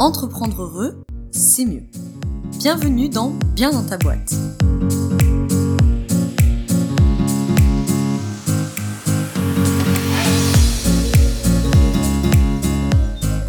Entreprendre 0.00 0.60
heureux, 0.60 1.04
c'est 1.30 1.64
mieux. 1.64 1.84
Bienvenue 2.58 3.08
dans 3.08 3.30
Bien 3.54 3.70
dans 3.70 3.84
ta 3.84 3.96
boîte. 3.96 4.34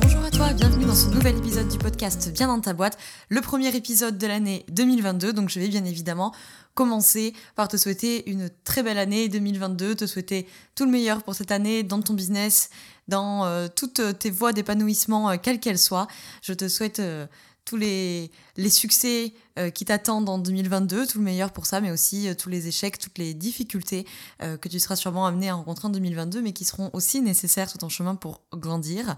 Bonjour 0.02 0.24
à 0.24 0.30
toi, 0.30 0.54
bienvenue 0.54 0.86
dans 0.86 0.94
ce 0.94 1.08
nouvel 1.10 1.36
épisode 1.36 1.68
du 1.68 1.80
podcast 1.80 2.32
Bien 2.32 2.46
dans 2.48 2.62
ta 2.62 2.74
boîte, 2.74 3.00
le 3.30 3.42
premier 3.42 3.76
épisode 3.76 4.20
de 4.20 4.28
l'année 4.28 4.68
2022. 4.70 5.34
Donc 5.34 5.50
je 5.50 5.60
vais 5.60 5.68
bien 5.68 5.84
évidemment 5.84 6.32
commencer 6.76 7.34
par 7.56 7.70
te 7.70 7.78
souhaiter 7.78 8.30
une 8.30 8.52
très 8.66 8.84
belle 8.84 9.00
année 9.00 9.30
2022, 9.30 9.96
te 9.96 10.06
souhaiter 10.06 10.46
tout 10.76 10.86
le 10.86 10.92
meilleur 10.92 11.24
pour 11.24 11.34
cette 11.34 11.52
année 11.52 11.82
dans 11.82 12.02
ton 12.02 12.14
business, 12.14 12.70
dans 13.08 13.46
euh, 13.46 13.68
toutes 13.74 14.02
tes 14.20 14.30
voies 14.30 14.54
d'épanouissement, 14.54 15.30
euh, 15.30 15.36
quelles 15.42 15.60
qu'elles 15.60 15.80
soient. 15.80 16.08
Je 16.42 16.54
te 16.54 16.68
souhaite 16.68 17.00
euh, 17.00 17.28
tous 17.64 17.78
les, 17.78 18.32
les 18.58 18.70
succès 18.70 19.34
euh, 19.58 19.70
qui 19.70 19.86
t'attendent 19.86 20.28
en 20.28 20.38
2022, 20.38 21.08
tout 21.08 21.20
le 21.20 21.24
meilleur 21.24 21.54
pour 21.54 21.66
ça, 21.66 21.80
mais 21.80 21.90
aussi 21.90 22.28
euh, 22.28 22.34
tous 22.34 22.50
les 22.50 22.68
échecs, 22.68 23.00
toutes 23.00 23.18
les 23.18 23.34
difficultés 23.34 24.06
euh, 24.44 24.58
que 24.58 24.68
tu 24.68 24.82
seras 24.82 24.98
sûrement 24.98 25.26
amené 25.26 25.50
à 25.50 25.54
rencontrer 25.54 25.88
en 25.88 25.92
2022, 25.92 26.42
mais 26.42 26.52
qui 26.52 26.66
seront 26.66 26.90
aussi 26.92 27.22
nécessaires 27.22 27.70
sur 27.70 27.80
ton 27.80 27.88
chemin 27.88 28.16
pour 28.16 28.42
grandir. 28.52 29.16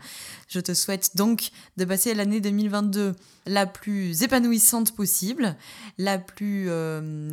Je 0.48 0.60
te 0.60 0.76
souhaite 0.76 1.18
donc 1.18 1.50
de 1.77 1.86
passer 1.86 2.13
l'année 2.13 2.40
2022 2.40 3.16
la 3.48 3.66
plus 3.66 4.22
épanouissante 4.22 4.96
possible, 4.96 5.55
la 5.98 6.20
plus 6.20 6.70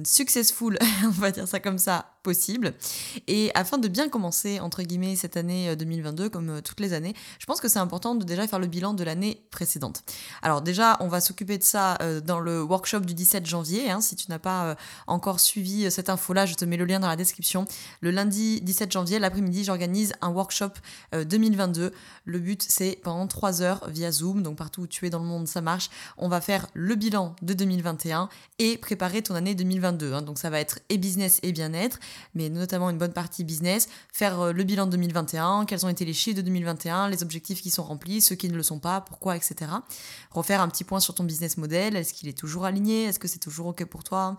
successful, 0.04 0.78
on 1.04 1.08
va 1.08 1.32
dire 1.32 1.48
ça 1.48 1.58
comme 1.58 1.78
ça, 1.78 2.06
possible. 2.22 2.72
Et 3.26 3.50
afin 3.54 3.78
de 3.78 3.88
bien 3.88 4.08
commencer, 4.08 4.60
entre 4.60 4.82
guillemets, 4.82 5.16
cette 5.16 5.36
année 5.36 5.74
2022, 5.74 6.28
comme 6.30 6.62
toutes 6.62 6.78
les 6.78 6.92
années, 6.92 7.14
je 7.40 7.46
pense 7.46 7.60
que 7.60 7.68
c'est 7.68 7.80
important 7.80 8.14
de 8.14 8.24
déjà 8.24 8.46
faire 8.46 8.60
le 8.60 8.68
bilan 8.68 8.94
de 8.94 9.02
l'année 9.02 9.44
précédente. 9.50 10.04
Alors 10.40 10.62
déjà, 10.62 10.96
on 11.00 11.08
va 11.08 11.20
s'occuper 11.20 11.58
de 11.58 11.64
ça 11.64 11.98
dans 12.24 12.38
le 12.38 12.62
workshop 12.62 12.93
du 13.00 13.14
17 13.14 13.46
janvier. 13.46 13.90
Hein. 13.90 14.00
si 14.00 14.16
tu 14.16 14.30
n'as 14.30 14.38
pas 14.38 14.76
encore 15.06 15.40
suivi 15.40 15.90
cette 15.90 16.08
info-là, 16.08 16.46
je 16.46 16.54
te 16.54 16.64
mets 16.64 16.76
le 16.76 16.84
lien 16.84 17.00
dans 17.00 17.08
la 17.08 17.16
description. 17.16 17.66
Le 18.00 18.10
lundi 18.10 18.60
17 18.60 18.92
janvier, 18.92 19.18
l'après-midi, 19.18 19.64
j'organise 19.64 20.12
un 20.20 20.30
workshop 20.30 20.70
2022. 21.12 21.92
Le 22.24 22.38
but, 22.38 22.64
c'est 22.66 22.98
pendant 23.02 23.26
3 23.26 23.62
heures 23.62 23.88
via 23.88 24.10
Zoom, 24.10 24.42
donc 24.42 24.56
partout 24.56 24.82
où 24.82 24.86
tu 24.86 25.06
es 25.06 25.10
dans 25.10 25.18
le 25.18 25.24
monde, 25.24 25.48
ça 25.48 25.60
marche. 25.60 25.90
On 26.16 26.28
va 26.28 26.40
faire 26.40 26.66
le 26.74 26.94
bilan 26.94 27.36
de 27.42 27.54
2021 27.54 28.28
et 28.58 28.76
préparer 28.78 29.22
ton 29.22 29.34
année 29.34 29.54
2022. 29.54 30.12
Hein. 30.12 30.22
donc 30.22 30.38
ça 30.38 30.50
va 30.50 30.60
être 30.60 30.78
et 30.88 30.98
business 30.98 31.40
et 31.42 31.52
bien-être, 31.52 31.98
mais 32.34 32.48
notamment 32.48 32.90
une 32.90 32.98
bonne 32.98 33.12
partie 33.12 33.44
business. 33.44 33.88
Faire 34.12 34.52
le 34.52 34.64
bilan 34.64 34.86
de 34.86 34.92
2021, 34.92 35.64
quels 35.66 35.84
ont 35.84 35.88
été 35.88 36.04
les 36.04 36.12
chiffres 36.12 36.36
de 36.36 36.42
2021, 36.42 37.08
les 37.08 37.22
objectifs 37.22 37.62
qui 37.62 37.70
sont 37.70 37.82
remplis, 37.82 38.20
ceux 38.20 38.34
qui 38.34 38.48
ne 38.48 38.56
le 38.56 38.62
sont 38.62 38.78
pas, 38.78 39.00
pourquoi, 39.00 39.36
etc. 39.36 39.70
Refaire 40.30 40.60
un 40.60 40.68
petit 40.68 40.84
point 40.84 41.00
sur 41.00 41.14
ton 41.14 41.24
business 41.24 41.56
model, 41.56 41.96
est-ce 41.96 42.14
qu'il 42.14 42.28
est 42.28 42.36
toujours 42.36 42.64
aligné, 42.64 42.83
est-ce 42.92 43.18
que 43.18 43.28
c'est 43.28 43.38
toujours 43.38 43.68
OK 43.68 43.84
pour 43.84 44.04
toi, 44.04 44.36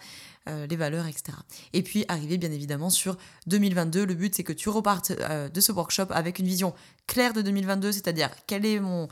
euh, 0.48 0.68
les 0.68 0.76
valeurs, 0.76 1.08
etc. 1.08 1.36
Et 1.74 1.82
puis 1.82 2.06
arriver 2.08 2.38
bien 2.38 2.52
évidemment 2.52 2.92
sur 2.92 3.18
2022. 3.48 4.06
Le 4.06 4.14
but 4.14 4.36
c'est 4.36 4.44
que 4.44 4.54
tu 4.54 4.70
repartes 4.70 5.10
euh, 5.10 5.50
de 5.50 5.60
ce 5.60 5.72
workshop 5.72 6.06
avec 6.12 6.38
une 6.38 6.46
vision 6.46 6.76
claire 7.08 7.34
de 7.34 7.42
2022, 7.42 7.92
c'est-à-dire 7.92 8.30
quel 8.46 8.64
est 8.64 8.80
mon 8.80 9.08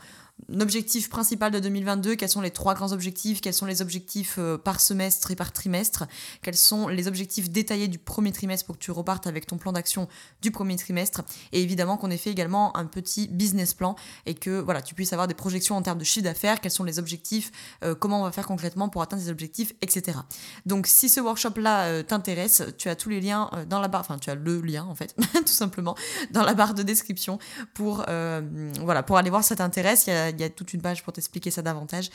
objectif 0.60 1.08
principal 1.08 1.50
de 1.50 1.58
2022, 1.58 2.16
quels 2.16 2.28
sont 2.28 2.40
les 2.40 2.50
trois 2.50 2.74
grands 2.74 2.92
objectifs, 2.92 3.40
quels 3.40 3.54
sont 3.54 3.66
les 3.66 3.82
objectifs 3.82 4.36
euh, 4.38 4.58
par 4.58 4.80
semestre 4.80 5.32
et 5.32 5.36
par 5.36 5.52
trimestre, 5.52 6.04
quels 6.42 6.56
sont 6.56 6.86
les 6.86 7.08
objectifs 7.08 7.50
détaillés 7.50 7.88
du 7.88 7.98
premier 7.98 8.30
trimestre 8.30 8.66
pour 8.66 8.76
que 8.76 8.82
tu 8.84 8.90
repartes 8.90 9.26
avec 9.26 9.46
ton 9.46 9.58
plan 9.58 9.72
d'action 9.72 10.08
du 10.40 10.52
premier 10.52 10.76
trimestre, 10.76 11.22
et 11.52 11.62
évidemment 11.62 11.96
qu'on 11.96 12.10
ait 12.10 12.16
fait 12.16 12.30
également 12.30 12.76
un 12.76 12.86
petit 12.86 13.26
business 13.26 13.74
plan 13.74 13.96
et 14.26 14.34
que 14.34 14.60
voilà, 14.60 14.82
tu 14.82 14.94
puisses 14.94 15.12
avoir 15.12 15.26
des 15.26 15.34
projections 15.34 15.76
en 15.76 15.82
termes 15.82 15.98
de 15.98 16.04
chiffre 16.04 16.24
d'affaires, 16.24 16.60
quels 16.60 16.72
sont 16.72 16.84
les 16.84 16.98
objectifs, 16.98 17.50
comment 17.98 18.20
on 18.20 18.24
va 18.24 18.32
faire 18.32 18.46
concrètement 18.46 18.88
pour 18.88 19.02
atteindre 19.02 19.22
ces 19.22 19.30
objectifs, 19.30 19.72
etc. 19.82 20.18
Donc 20.66 20.86
si 20.86 21.08
ce 21.08 21.20
workshop-là 21.24 21.84
euh, 21.86 22.02
t'intéresse, 22.02 22.62
tu 22.78 22.88
as 22.88 22.96
tous 22.96 23.08
les 23.08 23.20
liens 23.20 23.50
dans 23.68 23.80
la 23.80 23.88
barre, 23.88 24.02
enfin 24.02 24.18
tu 24.18 24.30
as 24.30 24.34
le 24.34 24.60
lien 24.60 24.84
en 24.84 24.94
fait, 24.94 25.14
tout 25.34 25.46
simplement, 25.46 25.96
dans 26.30 26.42
la 26.42 26.54
barre 26.54 26.74
de 26.74 26.82
description 26.82 27.38
pour, 27.74 28.04
voilà, 28.06 29.02
pour 29.02 29.16
aller 29.16 29.30
voir 29.30 29.42
si 29.42 29.48
ça 29.48 29.56
t'intéresse. 29.56 30.06
Il 30.06 30.40
y 30.40 30.44
a 30.44 30.50
toute 30.50 30.72
une 30.72 30.82
page 30.82 31.02
pour 31.02 31.12
t'expliquer 31.12 31.50
ça 31.50 31.62
davantage. 31.62 32.10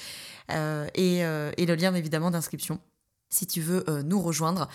Euh, 0.51 0.87
euh, 0.97 1.51
et, 1.57 1.65
le 1.65 1.75
lien 1.75 1.93
évidemment 1.93 2.31
d'inscription 2.31 2.79
si 3.29 3.45
tu 3.45 3.61
veux 3.61 3.87
euh, 3.89 4.01
nous 4.01 4.19
rejoindre. 4.21 4.67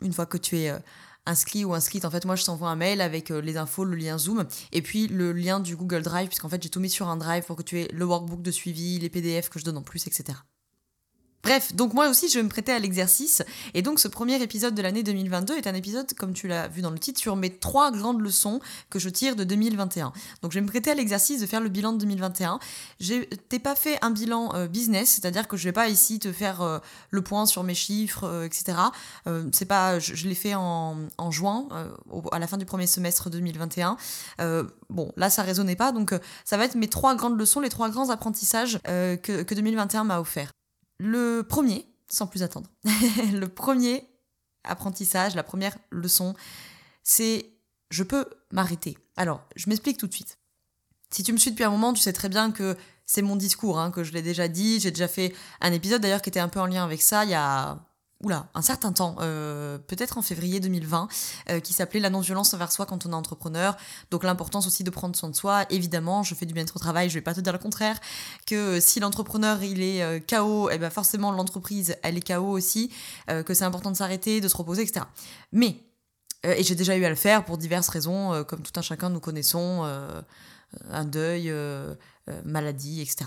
une 0.00 0.12
fois 0.12 0.24
que 0.24 0.38
tu 0.38 0.56
es 0.58 0.72
inscrit 1.26 1.64
ou 1.64 1.74
inscrite, 1.74 2.04
en 2.04 2.10
fait, 2.10 2.24
moi 2.24 2.36
je 2.36 2.44
t'envoie 2.44 2.68
un 2.68 2.76
mail 2.76 3.00
avec 3.00 3.28
les 3.28 3.56
infos, 3.58 3.84
le 3.84 3.96
lien 3.96 4.16
Zoom, 4.18 4.46
et 4.72 4.80
puis 4.80 5.08
le 5.08 5.32
lien 5.32 5.60
du 5.60 5.76
Google 5.76 6.02
Drive, 6.02 6.28
puisqu'en 6.28 6.48
fait 6.48 6.62
j'ai 6.62 6.70
tout 6.70 6.80
mis 6.80 6.90
sur 6.90 7.08
un 7.08 7.16
drive 7.16 7.44
pour 7.44 7.56
que 7.56 7.62
tu 7.62 7.80
aies 7.80 7.88
le 7.92 8.04
workbook 8.04 8.40
de 8.40 8.50
suivi, 8.50 8.98
les 8.98 9.10
PDF 9.10 9.50
que 9.50 9.58
je 9.58 9.64
donne 9.64 9.76
en 9.76 9.82
plus, 9.82 10.06
etc. 10.06 10.38
Bref, 11.44 11.74
donc 11.74 11.92
moi 11.92 12.08
aussi 12.08 12.30
je 12.30 12.38
vais 12.38 12.42
me 12.42 12.48
prêter 12.48 12.72
à 12.72 12.78
l'exercice 12.78 13.42
et 13.74 13.82
donc 13.82 14.00
ce 14.00 14.08
premier 14.08 14.42
épisode 14.42 14.74
de 14.74 14.80
l'année 14.80 15.02
2022 15.02 15.54
est 15.58 15.66
un 15.66 15.74
épisode, 15.74 16.10
comme 16.14 16.32
tu 16.32 16.48
l'as 16.48 16.68
vu 16.68 16.80
dans 16.80 16.90
le 16.90 16.98
titre, 16.98 17.20
sur 17.20 17.36
mes 17.36 17.50
trois 17.50 17.92
grandes 17.92 18.22
leçons 18.22 18.60
que 18.88 18.98
je 18.98 19.10
tire 19.10 19.36
de 19.36 19.44
2021. 19.44 20.14
Donc 20.40 20.52
je 20.52 20.58
vais 20.58 20.62
me 20.62 20.68
prêter 20.68 20.90
à 20.90 20.94
l'exercice 20.94 21.42
de 21.42 21.46
faire 21.46 21.60
le 21.60 21.68
bilan 21.68 21.92
de 21.92 21.98
2021. 21.98 22.58
Je 22.98 23.24
t'ai 23.24 23.58
pas 23.58 23.74
fait 23.74 23.98
un 24.00 24.10
bilan 24.10 24.54
euh, 24.54 24.68
business, 24.68 25.10
c'est-à-dire 25.10 25.46
que 25.46 25.58
je 25.58 25.64
vais 25.64 25.72
pas 25.72 25.88
ici 25.88 26.18
te 26.18 26.32
faire 26.32 26.62
euh, 26.62 26.78
le 27.10 27.20
point 27.20 27.44
sur 27.44 27.62
mes 27.62 27.74
chiffres, 27.74 28.24
euh, 28.24 28.44
etc. 28.46 28.78
c'est 29.52 29.66
pas, 29.66 29.98
je, 29.98 30.26
l'ai 30.26 30.34
fait 30.34 30.54
en, 30.54 30.96
juin, 31.30 31.68
à 32.32 32.38
la 32.38 32.46
fin 32.46 32.56
du 32.56 32.64
premier 32.64 32.86
semestre 32.86 33.28
2021. 33.28 33.98
bon, 34.88 35.12
là 35.18 35.28
ça 35.28 35.42
résonnait 35.42 35.76
pas, 35.76 35.92
donc 35.92 36.14
ça 36.46 36.56
va 36.56 36.64
être 36.64 36.74
mes 36.74 36.88
trois 36.88 37.14
grandes 37.14 37.38
leçons, 37.38 37.60
les 37.60 37.68
trois 37.68 37.90
grands 37.90 38.08
apprentissages 38.08 38.78
que, 38.84 39.42
que 39.42 39.54
2021 39.54 40.04
m'a 40.04 40.20
offert. 40.20 40.50
Le 40.98 41.42
premier, 41.42 41.86
sans 42.08 42.26
plus 42.26 42.42
attendre, 42.42 42.70
le 43.32 43.46
premier 43.46 44.06
apprentissage, 44.64 45.34
la 45.34 45.42
première 45.42 45.76
leçon, 45.90 46.34
c'est 47.02 47.50
je 47.90 48.02
peux 48.02 48.26
m'arrêter. 48.50 48.96
Alors, 49.16 49.46
je 49.56 49.68
m'explique 49.68 49.98
tout 49.98 50.06
de 50.06 50.14
suite. 50.14 50.38
Si 51.10 51.22
tu 51.22 51.32
me 51.32 51.38
suis 51.38 51.52
depuis 51.52 51.64
un 51.64 51.70
moment, 51.70 51.92
tu 51.92 52.00
sais 52.00 52.12
très 52.12 52.28
bien 52.28 52.50
que 52.50 52.76
c'est 53.06 53.22
mon 53.22 53.36
discours, 53.36 53.78
hein, 53.78 53.90
que 53.90 54.02
je 54.02 54.12
l'ai 54.12 54.22
déjà 54.22 54.48
dit. 54.48 54.80
J'ai 54.80 54.90
déjà 54.90 55.06
fait 55.06 55.34
un 55.60 55.72
épisode 55.72 56.02
d'ailleurs 56.02 56.22
qui 56.22 56.30
était 56.30 56.40
un 56.40 56.48
peu 56.48 56.60
en 56.60 56.66
lien 56.66 56.82
avec 56.82 57.02
ça 57.02 57.24
il 57.24 57.30
y 57.30 57.34
a 57.34 57.78
oula, 58.24 58.48
un 58.54 58.62
certain 58.62 58.92
temps, 58.92 59.16
euh, 59.20 59.78
peut-être 59.78 60.18
en 60.18 60.22
février 60.22 60.58
2020, 60.60 61.08
euh, 61.50 61.60
qui 61.60 61.72
s'appelait 61.72 62.00
la 62.00 62.10
non-violence 62.10 62.54
envers 62.54 62.72
soi 62.72 62.86
quand 62.86 63.06
on 63.06 63.10
est 63.10 63.14
entrepreneur. 63.14 63.76
Donc 64.10 64.24
l'importance 64.24 64.66
aussi 64.66 64.82
de 64.82 64.90
prendre 64.90 65.14
soin 65.14 65.28
de 65.28 65.36
soi. 65.36 65.66
Évidemment, 65.70 66.22
je 66.22 66.34
fais 66.34 66.46
du 66.46 66.54
bien-être 66.54 66.76
au 66.76 66.78
travail, 66.78 67.08
je 67.08 67.14
vais 67.14 67.20
pas 67.20 67.34
te 67.34 67.40
dire 67.40 67.52
le 67.52 67.58
contraire, 67.58 68.00
que 68.46 68.54
euh, 68.54 68.80
si 68.80 69.00
l'entrepreneur 69.00 69.62
il 69.62 69.82
est 69.82 70.28
KO, 70.28 70.70
et 70.70 70.74
eh 70.74 70.78
ben 70.78 70.90
forcément 70.90 71.30
l'entreprise 71.30 71.96
elle 72.02 72.16
est 72.16 72.26
KO 72.26 72.50
aussi, 72.50 72.90
que 73.28 73.54
c'est 73.54 73.64
important 73.64 73.90
de 73.90 73.96
s'arrêter, 73.96 74.40
de 74.40 74.48
se 74.48 74.56
reposer, 74.56 74.82
etc. 74.82 75.06
Mais, 75.52 75.80
et 76.42 76.62
j'ai 76.62 76.74
déjà 76.74 76.96
eu 76.96 77.04
à 77.04 77.08
le 77.08 77.14
faire 77.14 77.44
pour 77.44 77.58
diverses 77.58 77.88
raisons, 77.88 78.44
comme 78.44 78.62
tout 78.62 78.72
un 78.76 78.82
chacun 78.82 79.10
nous 79.10 79.20
connaissons, 79.20 79.84
un 80.90 81.04
deuil, 81.04 81.52
maladie, 82.44 83.00
etc. 83.00 83.26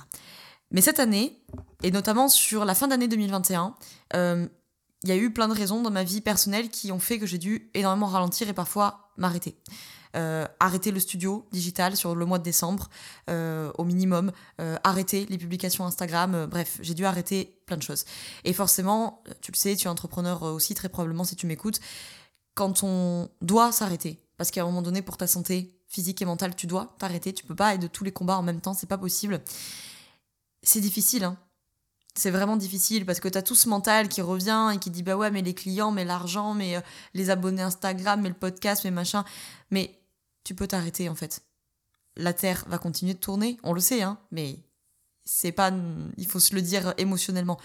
Mais 0.72 0.82
cette 0.82 1.00
année, 1.00 1.40
et 1.84 1.92
notamment 1.92 2.28
sur 2.28 2.66
la 2.66 2.76
fin 2.76 2.88
d'année 2.88 3.08
2021, 3.08 3.76
il 5.04 5.10
y 5.10 5.12
a 5.12 5.16
eu 5.16 5.32
plein 5.32 5.48
de 5.48 5.54
raisons 5.54 5.82
dans 5.82 5.92
ma 5.92 6.04
vie 6.04 6.22
personnelle 6.22 6.70
qui 6.70 6.92
ont 6.92 7.00
fait 7.00 7.20
que 7.20 7.26
j'ai 7.26 7.38
dû 7.38 7.70
énormément 7.74 8.08
ralentir 8.08 8.50
et 8.50 8.54
parfois 8.54 9.12
m'arrêter. 9.18 9.56
Euh, 10.16 10.48
arrêter 10.60 10.92
le 10.92 11.00
studio 11.00 11.46
digital 11.52 11.96
sur 11.96 12.16
le 12.16 12.26
mois 12.26 12.40
de 12.40 12.44
décembre 12.44 12.90
euh, 13.30 13.72
au 13.78 13.84
minimum, 13.84 14.32
euh, 14.60 14.78
arrêter 14.84 15.28
les 15.30 15.38
publications 15.38 15.86
Instagram, 15.86 16.48
bref, 16.50 16.80
j'ai 16.82 16.94
dû 16.94 17.06
arrêter 17.06 17.60
plein 17.66 17.78
de 17.78 17.84
choses. 17.84 18.06
Et 18.44 18.54
forcément, 18.54 19.22
tu 19.42 19.52
le 19.52 19.58
sais, 19.58 19.76
tu 19.76 19.86
es 19.86 19.90
entrepreneur 19.90 20.42
aussi 20.44 20.74
très 20.74 20.90
probablement 20.90 21.24
si 21.24 21.36
tu 21.36 21.46
m'écoutes, 21.46 21.80
quand 22.56 22.84
on 22.84 23.30
doit 23.42 23.72
s'arrêter, 23.72 24.20
parce 24.38 24.50
qu'à 24.50 24.64
un 24.64 24.66
moment 24.66 24.82
donné 24.82 25.04
pour 25.04 25.18
ta 25.18 25.28
santé 25.28 25.78
physique 25.88 26.22
et 26.22 26.26
mentale, 26.26 26.56
tu 26.56 26.66
dois 26.66 26.96
t'arrêter, 26.98 27.34
tu 27.34 27.46
peux 27.46 27.56
pas 27.56 27.76
être 27.76 27.82
de 27.82 27.88
tous 27.88 28.04
les 28.04 28.12
combats 28.12 28.38
en 28.38 28.44
même 28.44 28.62
temps, 28.62 28.74
c'est 28.74 28.88
pas 28.88 28.98
possible. 28.98 29.42
C'est 30.64 30.82
difficile, 30.82 31.26
hein 31.26 31.38
c'est 32.18 32.32
vraiment 32.32 32.58
difficile 32.58 33.06
parce 33.06 33.20
que 33.20 33.28
tu 33.28 33.38
as 33.38 33.42
tout 33.42 33.56
ce 33.56 33.70
mental 33.70 34.08
qui 34.08 34.22
revient 34.22 34.72
et 34.74 34.80
qui 34.80 34.90
dit 34.90 35.04
bah 35.04 35.16
ouais 35.16 35.30
mais 35.30 35.42
les 35.42 35.54
clients 35.54 35.92
mais 35.92 36.06
l'argent 36.06 36.54
mais 36.54 36.76
euh, 36.76 36.82
les 37.14 37.30
abonnés 37.30 37.62
Instagram 37.62 38.22
mais 38.22 38.30
le 38.30 38.36
podcast 38.36 38.84
mais 38.84 38.92
machin. 38.92 39.24
Mais 39.72 40.00
tu 40.44 40.56
peux 40.56 40.68
t'arrêter 40.68 41.10
en 41.10 41.16
fait. 41.16 41.44
La 42.16 42.34
terre 42.34 42.66
va 42.68 42.78
continuer 42.78 43.14
de 43.14 43.20
tourner 43.20 43.58
on 43.64 43.74
le 43.74 43.80
sait 43.80 44.02
hein 44.02 44.18
mais 44.32 44.60
c'est 45.26 45.52
pas 45.52 45.72
il 46.18 46.26
faut 46.26 46.40
se 46.40 46.56
le 46.56 46.62
dire 46.62 46.94
émotionnellement. 46.98 47.60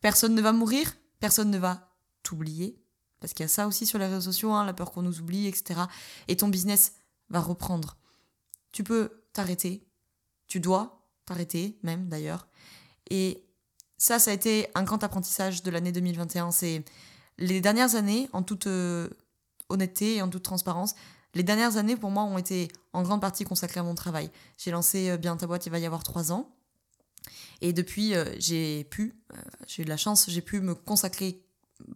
Personne 0.00 0.34
ne 0.34 0.42
va 0.42 0.52
mourir 0.52 0.94
personne 1.18 1.50
ne 1.50 1.58
va 1.58 1.96
t'oublier 2.22 2.80
parce 3.20 3.32
qu'il 3.32 3.44
y 3.44 3.46
a 3.46 3.48
ça 3.48 3.66
aussi 3.66 3.86
sur 3.86 3.98
les 3.98 4.06
réseaux 4.06 4.20
sociaux 4.20 4.52
hein, 4.52 4.64
la 4.64 4.74
peur 4.74 4.92
qu'on 4.92 5.02
nous 5.02 5.20
oublie 5.20 5.46
etc 5.46 5.80
et 6.28 6.36
ton 6.36 6.48
business 6.48 6.94
va 7.30 7.40
reprendre. 7.40 7.96
Tu 8.72 8.84
peux 8.84 9.24
t'arrêter. 9.32 9.86
Tu 10.46 10.60
dois 10.60 11.08
t'arrêter 11.24 11.78
même 11.82 12.08
d'ailleurs. 12.08 12.46
Et 13.10 13.45
ça, 13.98 14.18
ça 14.18 14.30
a 14.30 14.34
été 14.34 14.68
un 14.74 14.82
grand 14.82 15.02
apprentissage 15.02 15.62
de 15.62 15.70
l'année 15.70 15.92
2021. 15.92 16.50
C'est 16.50 16.84
les 17.38 17.60
dernières 17.60 17.94
années, 17.94 18.28
en 18.32 18.42
toute 18.42 18.66
euh, 18.66 19.08
honnêteté 19.68 20.16
et 20.16 20.22
en 20.22 20.28
toute 20.28 20.42
transparence, 20.42 20.94
les 21.34 21.42
dernières 21.42 21.76
années 21.76 21.96
pour 21.96 22.10
moi 22.10 22.24
ont 22.24 22.38
été 22.38 22.68
en 22.92 23.02
grande 23.02 23.20
partie 23.20 23.44
consacrées 23.44 23.80
à 23.80 23.82
mon 23.82 23.94
travail. 23.94 24.30
J'ai 24.58 24.70
lancé 24.70 25.10
euh, 25.10 25.16
Bien 25.16 25.36
ta 25.36 25.46
boîte, 25.46 25.66
il 25.66 25.70
va 25.70 25.78
y 25.78 25.86
avoir 25.86 26.02
trois 26.02 26.32
ans. 26.32 26.52
Et 27.62 27.72
depuis, 27.72 28.12
j'ai 28.38 28.84
pu, 28.84 29.18
j'ai 29.66 29.80
eu 29.80 29.84
de 29.86 29.90
la 29.90 29.96
chance, 29.96 30.26
j'ai 30.28 30.42
pu 30.42 30.60
me 30.60 30.74
consacrer 30.74 31.45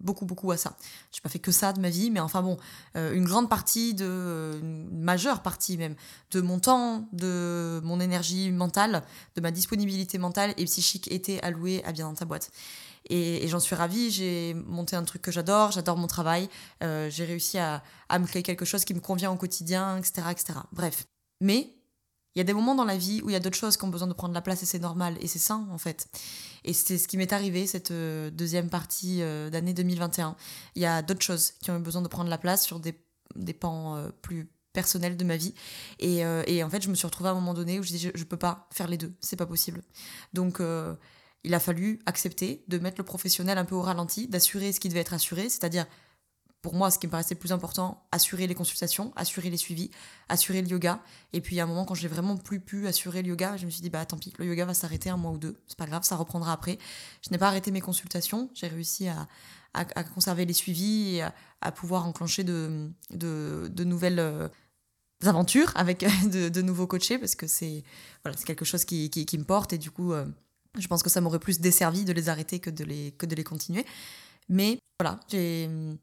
beaucoup 0.00 0.27
beaucoup 0.27 0.50
à 0.53 0.56
ça. 0.56 0.77
J'ai 1.12 1.21
pas 1.21 1.29
fait 1.29 1.38
que 1.38 1.53
ça 1.53 1.73
de 1.73 1.81
ma 1.81 1.91
vie, 1.91 2.11
mais 2.11 2.21
enfin 2.21 2.43
bon, 2.43 2.56
euh, 2.97 3.12
une 3.12 3.25
grande 3.25 3.49
partie 3.49 3.94
de, 3.94 4.59
une 4.61 5.00
majeure 5.00 5.43
partie 5.43 5.77
même 5.77 5.94
de 6.31 6.41
mon 6.41 6.59
temps, 6.59 7.09
de 7.12 7.81
mon 7.85 8.00
énergie 8.00 8.50
mentale, 8.53 9.03
de 9.37 9.41
ma 9.41 9.50
disponibilité 9.50 10.19
mentale 10.19 10.55
et 10.56 10.65
psychique 10.65 11.11
était 11.11 11.41
allouée 11.43 11.82
à 11.85 11.93
bien 11.93 12.06
dans 12.06 12.15
ta 12.15 12.25
boîte. 12.25 12.50
Et, 13.09 13.49
j'en 13.49 13.61
suis 13.61 13.75
ravie. 13.75 14.11
J'ai 14.11 14.55
monté 14.55 14.94
un 14.94 15.03
truc 15.05 15.23
que 15.23 15.32
j'adore, 15.32 15.73
j'adore 15.73 15.97
mon 15.97 16.06
travail. 16.06 16.49
Euh, 16.82 17.09
j'ai 17.11 17.25
réussi 17.25 17.59
à, 17.59 17.82
à 18.09 18.19
me 18.19 18.27
créer 18.27 18.43
quelque 18.43 18.65
chose 18.65 18.85
qui 18.85 18.94
me 18.94 19.00
convient 19.00 19.32
au 19.32 19.37
quotidien, 19.37 19.97
etc., 19.97 20.23
etc. 20.31 20.59
Bref. 20.73 21.06
Mais 21.41 21.75
il 22.35 22.38
y 22.38 22.41
a 22.41 22.44
des 22.44 22.53
moments 22.53 22.75
dans 22.75 22.85
la 22.85 22.97
vie 22.97 23.21
où 23.23 23.31
il 23.31 23.32
y 23.32 23.37
a 23.37 23.41
d'autres 23.41 23.56
choses 23.56 23.77
qui 23.77 23.85
ont 23.85 23.88
besoin 23.88 24.09
de 24.09 24.12
prendre 24.12 24.35
la 24.35 24.41
place 24.41 24.62
et 24.62 24.67
c'est 24.67 24.79
normal 24.79 25.17
et 25.21 25.27
c'est 25.27 25.38
sain 25.38 25.67
en 25.71 25.79
fait. 25.79 26.09
Et 26.65 26.73
c'est 26.73 26.99
ce 26.99 27.09
qui 27.09 27.17
m'est 27.17 27.32
arrivé 27.32 27.67
cette 27.67 27.91
euh, 27.91 28.31
deuxième 28.31 28.69
partie 28.69 29.23
euh, 29.23 29.50
d'année 29.50 29.75
2021. 29.75 30.37
Il 30.77 30.82
y 30.82 30.87
a 30.87 31.03
d'autres 31.03 31.23
choses 31.23 31.53
qui 31.61 31.71
ont 31.71 31.77
eu 31.77 31.82
besoin 31.82 32.03
de 32.03 32.09
prendre 32.09 32.31
la 32.31 32.38
place 32.38 32.65
sur 32.65 32.79
des, 32.79 32.94
des 33.35 33.55
pans 33.55 33.97
euh, 33.97 34.11
plus 34.23 34.50
personnels 34.73 35.17
de 35.17 35.25
ma 35.25 35.37
vie. 35.37 35.55
Et, 35.99 36.19
et, 36.47 36.62
en 36.62 36.71
fait, 36.71 36.81
je 36.81 36.88
me 36.91 36.94
suis 36.94 37.05
retrouvée 37.05 37.29
à 37.29 37.32
un 37.32 37.35
moment 37.35 37.55
donné 37.55 37.81
où 37.81 37.82
je 37.82 37.88
dis 37.88 37.99
je, 37.99 38.11
je 38.15 38.23
peux 38.23 38.37
pas 38.37 38.69
faire 38.73 38.87
les 38.87 38.97
deux, 38.97 39.12
c'est 39.19 39.35
pas 39.35 39.47
possible. 39.47 39.82
Donc 40.32 40.62
il 41.43 41.55
a 41.55 41.59
fallu 41.59 41.99
accepter 42.06 42.65
de 42.69 42.79
mettre 42.79 42.99
le 42.99 43.05
professionnel 43.05 43.59
un 43.59 43.65
peu 43.65 43.75
au 43.75 43.82
ralenti, 43.82 44.29
d'assurer 44.29 44.73
ce 44.73 44.79
qui 44.79 44.88
devait 44.88 45.00
être 45.00 45.12
assuré, 45.12 45.49
c'est-à-dire 45.49 45.87
pour 46.62 46.74
moi, 46.74 46.90
ce 46.90 46.98
qui 46.98 47.06
me 47.06 47.10
paraissait 47.10 47.34
le 47.34 47.40
plus 47.40 47.52
important, 47.52 48.06
assurer 48.12 48.46
les 48.46 48.54
consultations, 48.54 49.12
assurer 49.16 49.48
les 49.48 49.56
suivis, 49.56 49.90
assurer 50.28 50.60
le 50.60 50.68
yoga. 50.68 51.00
Et 51.32 51.40
puis, 51.40 51.58
à 51.58 51.64
un 51.64 51.66
moment, 51.66 51.86
quand 51.86 51.94
j'ai 51.94 52.08
vraiment 52.08 52.36
plus 52.36 52.60
pu 52.60 52.86
assurer 52.86 53.22
le 53.22 53.28
yoga, 53.28 53.56
je 53.56 53.64
me 53.64 53.70
suis 53.70 53.80
dit, 53.80 53.88
bah 53.88 54.04
tant 54.04 54.18
pis, 54.18 54.32
le 54.38 54.44
yoga 54.44 54.66
va 54.66 54.74
s'arrêter 54.74 55.08
un 55.08 55.16
mois 55.16 55.32
ou 55.32 55.38
deux. 55.38 55.56
C'est 55.66 55.78
pas 55.78 55.86
grave, 55.86 56.02
ça 56.02 56.16
reprendra 56.16 56.52
après. 56.52 56.78
Je 57.22 57.30
n'ai 57.30 57.38
pas 57.38 57.48
arrêté 57.48 57.70
mes 57.70 57.80
consultations. 57.80 58.50
J'ai 58.52 58.66
réussi 58.66 59.08
à, 59.08 59.26
à, 59.72 60.04
conserver 60.04 60.44
les 60.44 60.52
suivis 60.52 61.16
et 61.16 61.22
à, 61.60 61.72
pouvoir 61.72 62.06
enclencher 62.06 62.44
de, 62.44 62.90
de, 63.10 63.84
nouvelles 63.84 64.18
euh, 64.18 64.48
aventures 65.24 65.72
avec 65.76 66.04
de, 66.30 66.50
de, 66.50 66.62
nouveaux 66.62 66.86
coachés 66.86 67.18
parce 67.18 67.34
que 67.34 67.46
c'est 67.46 67.84
voilà, 68.22 68.36
quelque 68.44 68.66
chose 68.66 68.84
qui, 68.84 69.08
qui, 69.08 69.24
qui, 69.24 69.38
me 69.38 69.44
porte. 69.44 69.72
Et 69.72 69.78
du 69.78 69.90
coup, 69.90 70.12
euh, 70.12 70.26
je 70.78 70.86
pense 70.88 71.02
que 71.02 71.10
ça 71.10 71.22
m'aurait 71.22 71.38
plus 71.38 71.60
desservi 71.60 72.04
de 72.04 72.12
les 72.12 72.28
arrêter 72.28 72.60
que 72.60 72.68
de 72.70 72.84
les, 72.84 73.12
que 73.12 73.24
de 73.24 73.34
les 73.34 73.44
continuer. 73.44 73.86
Mais 74.50 74.78
voilà, 75.00 75.19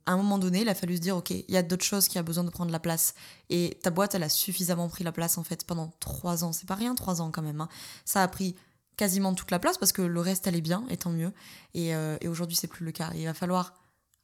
à 0.07 0.11
un 0.11 0.17
moment 0.17 0.39
donné, 0.39 0.61
il 0.61 0.69
a 0.69 0.73
fallu 0.73 0.95
se 0.95 1.01
dire 1.01 1.15
ok, 1.15 1.29
il 1.29 1.45
y 1.49 1.57
a 1.57 1.61
d'autres 1.61 1.85
choses 1.85 2.07
qui 2.07 2.17
a 2.17 2.23
besoin 2.23 2.43
de 2.43 2.49
prendre 2.49 2.71
la 2.71 2.79
place. 2.79 3.13
Et 3.51 3.77
ta 3.83 3.91
boîte, 3.91 4.15
elle 4.15 4.23
a 4.23 4.29
suffisamment 4.29 4.89
pris 4.89 5.03
la 5.03 5.11
place 5.11 5.37
en 5.37 5.43
fait 5.43 5.65
pendant 5.67 5.93
trois 5.99 6.43
ans. 6.43 6.51
C'est 6.51 6.65
pas 6.67 6.73
rien, 6.73 6.95
trois 6.95 7.21
ans 7.21 7.29
quand 7.29 7.43
même. 7.43 7.61
Hein. 7.61 7.69
Ça 8.05 8.23
a 8.23 8.27
pris 8.27 8.55
quasiment 8.95 9.35
toute 9.35 9.51
la 9.51 9.59
place 9.59 9.77
parce 9.77 9.91
que 9.91 10.01
le 10.01 10.19
reste 10.19 10.47
allait 10.47 10.61
bien, 10.61 10.83
et 10.89 10.97
tant 10.97 11.11
mieux. 11.11 11.31
Et, 11.75 11.93
euh, 11.93 12.17
aujourd'hui, 12.25 12.55
c'est 12.55 12.65
plus 12.65 12.85
le 12.85 12.91
cas. 12.91 13.11
il 13.13 13.25
va 13.25 13.35
falloir 13.35 13.75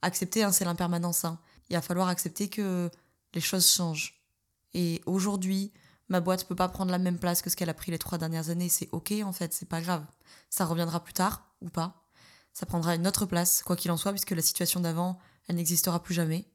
accepter, 0.02 0.42
hein, 0.42 0.50
c'est 0.50 0.64
l'impermanence. 0.64 1.24
Hein. 1.24 1.38
Il 1.70 1.76
va 1.76 1.80
falloir 1.80 2.08
accepter 2.08 2.48
que 2.48 2.90
les 3.32 3.40
choses 3.40 3.70
changent. 3.70 4.20
Et 4.72 5.02
aujourd'hui, 5.06 5.72
ma 6.08 6.18
boîte 6.18 6.48
peut 6.48 6.56
pas 6.56 6.68
prendre 6.68 6.90
la 6.90 6.98
même 6.98 7.20
place 7.20 7.42
que 7.42 7.48
ce 7.48 7.54
qu'elle 7.54 7.70
a 7.70 7.74
pris 7.74 7.92
les 7.92 7.98
trois 8.00 8.18
dernières 8.18 8.50
années. 8.50 8.68
C'est 8.68 8.88
ok 8.90 9.12
en 9.24 9.32
fait, 9.32 9.52
c'est 9.52 9.68
pas 9.68 9.80
grave. 9.80 10.04
Ça 10.50 10.64
reviendra 10.64 10.98
plus 10.98 11.14
tard 11.14 11.46
ou 11.60 11.68
pas 11.68 12.03
ça 12.54 12.66
prendra 12.66 12.94
une 12.94 13.06
autre 13.06 13.26
place, 13.26 13.62
quoi 13.62 13.76
qu'il 13.76 13.90
en 13.90 13.96
soit, 13.96 14.12
puisque 14.12 14.30
la 14.30 14.40
situation 14.40 14.80
d'avant, 14.80 15.18
elle 15.48 15.56
n'existera 15.56 16.02
plus 16.02 16.14
jamais. 16.14 16.46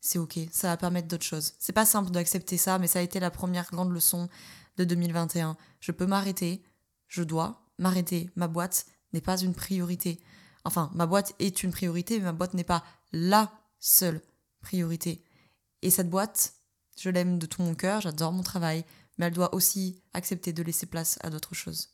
C'est 0.00 0.18
ok, 0.18 0.38
ça 0.50 0.68
va 0.68 0.76
permettre 0.76 1.08
d'autres 1.08 1.24
choses. 1.24 1.52
C'est 1.58 1.72
pas 1.72 1.86
simple 1.86 2.10
d'accepter 2.10 2.56
ça, 2.56 2.78
mais 2.78 2.88
ça 2.88 2.98
a 2.98 3.02
été 3.02 3.20
la 3.20 3.30
première 3.30 3.70
grande 3.70 3.92
leçon 3.92 4.28
de 4.76 4.84
2021. 4.84 5.56
Je 5.80 5.92
peux 5.92 6.06
m'arrêter, 6.06 6.62
je 7.08 7.22
dois 7.22 7.62
m'arrêter. 7.78 8.30
Ma 8.36 8.48
boîte 8.48 8.86
n'est 9.12 9.20
pas 9.20 9.38
une 9.38 9.54
priorité. 9.54 10.20
Enfin, 10.64 10.90
ma 10.94 11.06
boîte 11.06 11.34
est 11.38 11.62
une 11.62 11.70
priorité, 11.70 12.18
mais 12.18 12.24
ma 12.24 12.32
boîte 12.32 12.54
n'est 12.54 12.64
pas 12.64 12.84
la 13.12 13.52
seule 13.78 14.20
priorité. 14.60 15.22
Et 15.82 15.90
cette 15.90 16.10
boîte, 16.10 16.54
je 16.98 17.10
l'aime 17.10 17.38
de 17.38 17.46
tout 17.46 17.62
mon 17.62 17.74
cœur, 17.74 18.00
j'adore 18.00 18.32
mon 18.32 18.42
travail, 18.42 18.84
mais 19.18 19.26
elle 19.26 19.34
doit 19.34 19.54
aussi 19.54 20.02
accepter 20.14 20.52
de 20.52 20.62
laisser 20.62 20.86
place 20.86 21.18
à 21.20 21.30
d'autres 21.30 21.54
choses. 21.54 21.93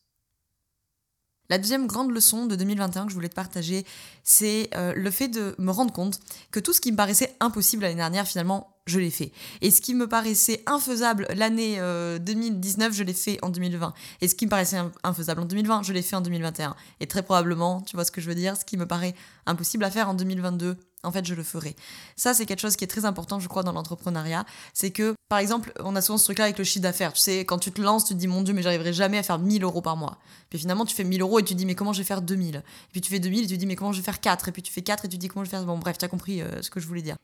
La 1.50 1.58
deuxième 1.58 1.88
grande 1.88 2.12
leçon 2.12 2.46
de 2.46 2.54
2021 2.54 3.04
que 3.04 3.10
je 3.10 3.14
voulais 3.14 3.28
te 3.28 3.34
partager, 3.34 3.84
c'est 4.22 4.70
euh, 4.76 4.94
le 4.94 5.10
fait 5.10 5.26
de 5.26 5.56
me 5.58 5.72
rendre 5.72 5.92
compte 5.92 6.20
que 6.52 6.60
tout 6.60 6.72
ce 6.72 6.80
qui 6.80 6.92
me 6.92 6.96
paraissait 6.96 7.34
impossible 7.40 7.82
l'année 7.82 7.96
dernière, 7.96 8.26
finalement, 8.26 8.76
je 8.86 9.00
l'ai 9.00 9.10
fait. 9.10 9.32
Et 9.60 9.72
ce 9.72 9.80
qui 9.80 9.94
me 9.94 10.06
paraissait 10.06 10.62
infaisable 10.66 11.26
l'année 11.34 11.80
2019, 12.20 12.88
euh, 12.88 12.92
je 12.92 13.02
l'ai 13.02 13.12
fait 13.12 13.38
en 13.42 13.48
2020. 13.48 13.92
Et 14.20 14.28
ce 14.28 14.36
qui 14.36 14.46
me 14.46 14.50
paraissait 14.50 14.78
infaisable 15.02 15.40
en 15.40 15.44
2020, 15.44 15.82
je 15.82 15.92
l'ai 15.92 16.02
fait 16.02 16.14
en 16.14 16.20
2021. 16.20 16.76
Et 17.00 17.08
très 17.08 17.24
probablement, 17.24 17.82
tu 17.82 17.96
vois 17.96 18.04
ce 18.04 18.12
que 18.12 18.20
je 18.20 18.28
veux 18.28 18.36
dire, 18.36 18.56
ce 18.56 18.64
qui 18.64 18.76
me 18.76 18.86
paraît 18.86 19.14
impossible 19.46 19.82
à 19.82 19.90
faire 19.90 20.08
en 20.08 20.14
2022, 20.14 20.76
en 21.02 21.12
fait, 21.12 21.24
je 21.24 21.34
le 21.34 21.42
ferai. 21.42 21.74
Ça, 22.16 22.34
c'est 22.34 22.46
quelque 22.46 22.60
chose 22.60 22.76
qui 22.76 22.84
est 22.84 22.88
très 22.88 23.04
important, 23.04 23.40
je 23.40 23.48
crois, 23.48 23.62
dans 23.62 23.72
l'entrepreneuriat. 23.72 24.44
C'est 24.74 24.90
que, 24.90 25.14
par 25.28 25.38
exemple, 25.38 25.72
on 25.80 25.96
a 25.96 26.02
souvent 26.02 26.18
ce 26.18 26.24
truc-là 26.24 26.44
avec 26.44 26.58
le 26.58 26.64
chiffre 26.64 26.82
d'affaires. 26.82 27.12
Tu 27.12 27.20
sais, 27.20 27.40
quand 27.40 27.58
tu 27.58 27.72
te 27.72 27.80
lances, 27.80 28.04
tu 28.04 28.14
te 28.14 28.18
dis, 28.18 28.26
mon 28.26 28.42
Dieu, 28.42 28.52
mais 28.52 28.62
j'arriverai 28.62 28.92
jamais 28.92 29.18
à 29.18 29.22
faire 29.22 29.38
1000 29.38 29.62
euros 29.64 29.80
par 29.80 29.96
mois. 29.96 30.18
Puis 30.50 30.58
finalement, 30.58 30.84
tu 30.84 30.94
fais 30.94 31.04
1000 31.04 31.22
euros 31.22 31.38
et 31.38 31.42
tu 31.42 31.54
te 31.54 31.58
dis, 31.58 31.66
mais 31.66 31.74
comment 31.74 31.92
je 31.92 31.98
vais 31.98 32.04
faire 32.04 32.22
2000 32.22 32.56
Et 32.56 32.62
puis 32.92 33.00
tu 33.00 33.10
fais 33.10 33.18
2000 33.18 33.44
et 33.44 33.46
tu 33.46 33.54
te 33.54 33.58
dis, 33.58 33.66
mais 33.66 33.76
comment 33.76 33.92
je 33.92 33.98
vais 33.98 34.04
faire 34.04 34.20
4 34.20 34.48
Et 34.48 34.52
puis 34.52 34.62
tu 34.62 34.72
fais 34.72 34.82
4 34.82 35.04
et 35.06 35.08
tu 35.08 35.16
te 35.16 35.20
dis, 35.20 35.28
comment 35.28 35.44
je 35.44 35.50
vais 35.50 35.56
faire? 35.56 35.66
Bon, 35.66 35.78
bref, 35.78 35.96
tu 35.96 36.04
as 36.04 36.08
compris 36.08 36.42
euh, 36.42 36.60
ce 36.62 36.70
que 36.70 36.80
je 36.80 36.86
voulais 36.86 37.02
dire. 37.02 37.16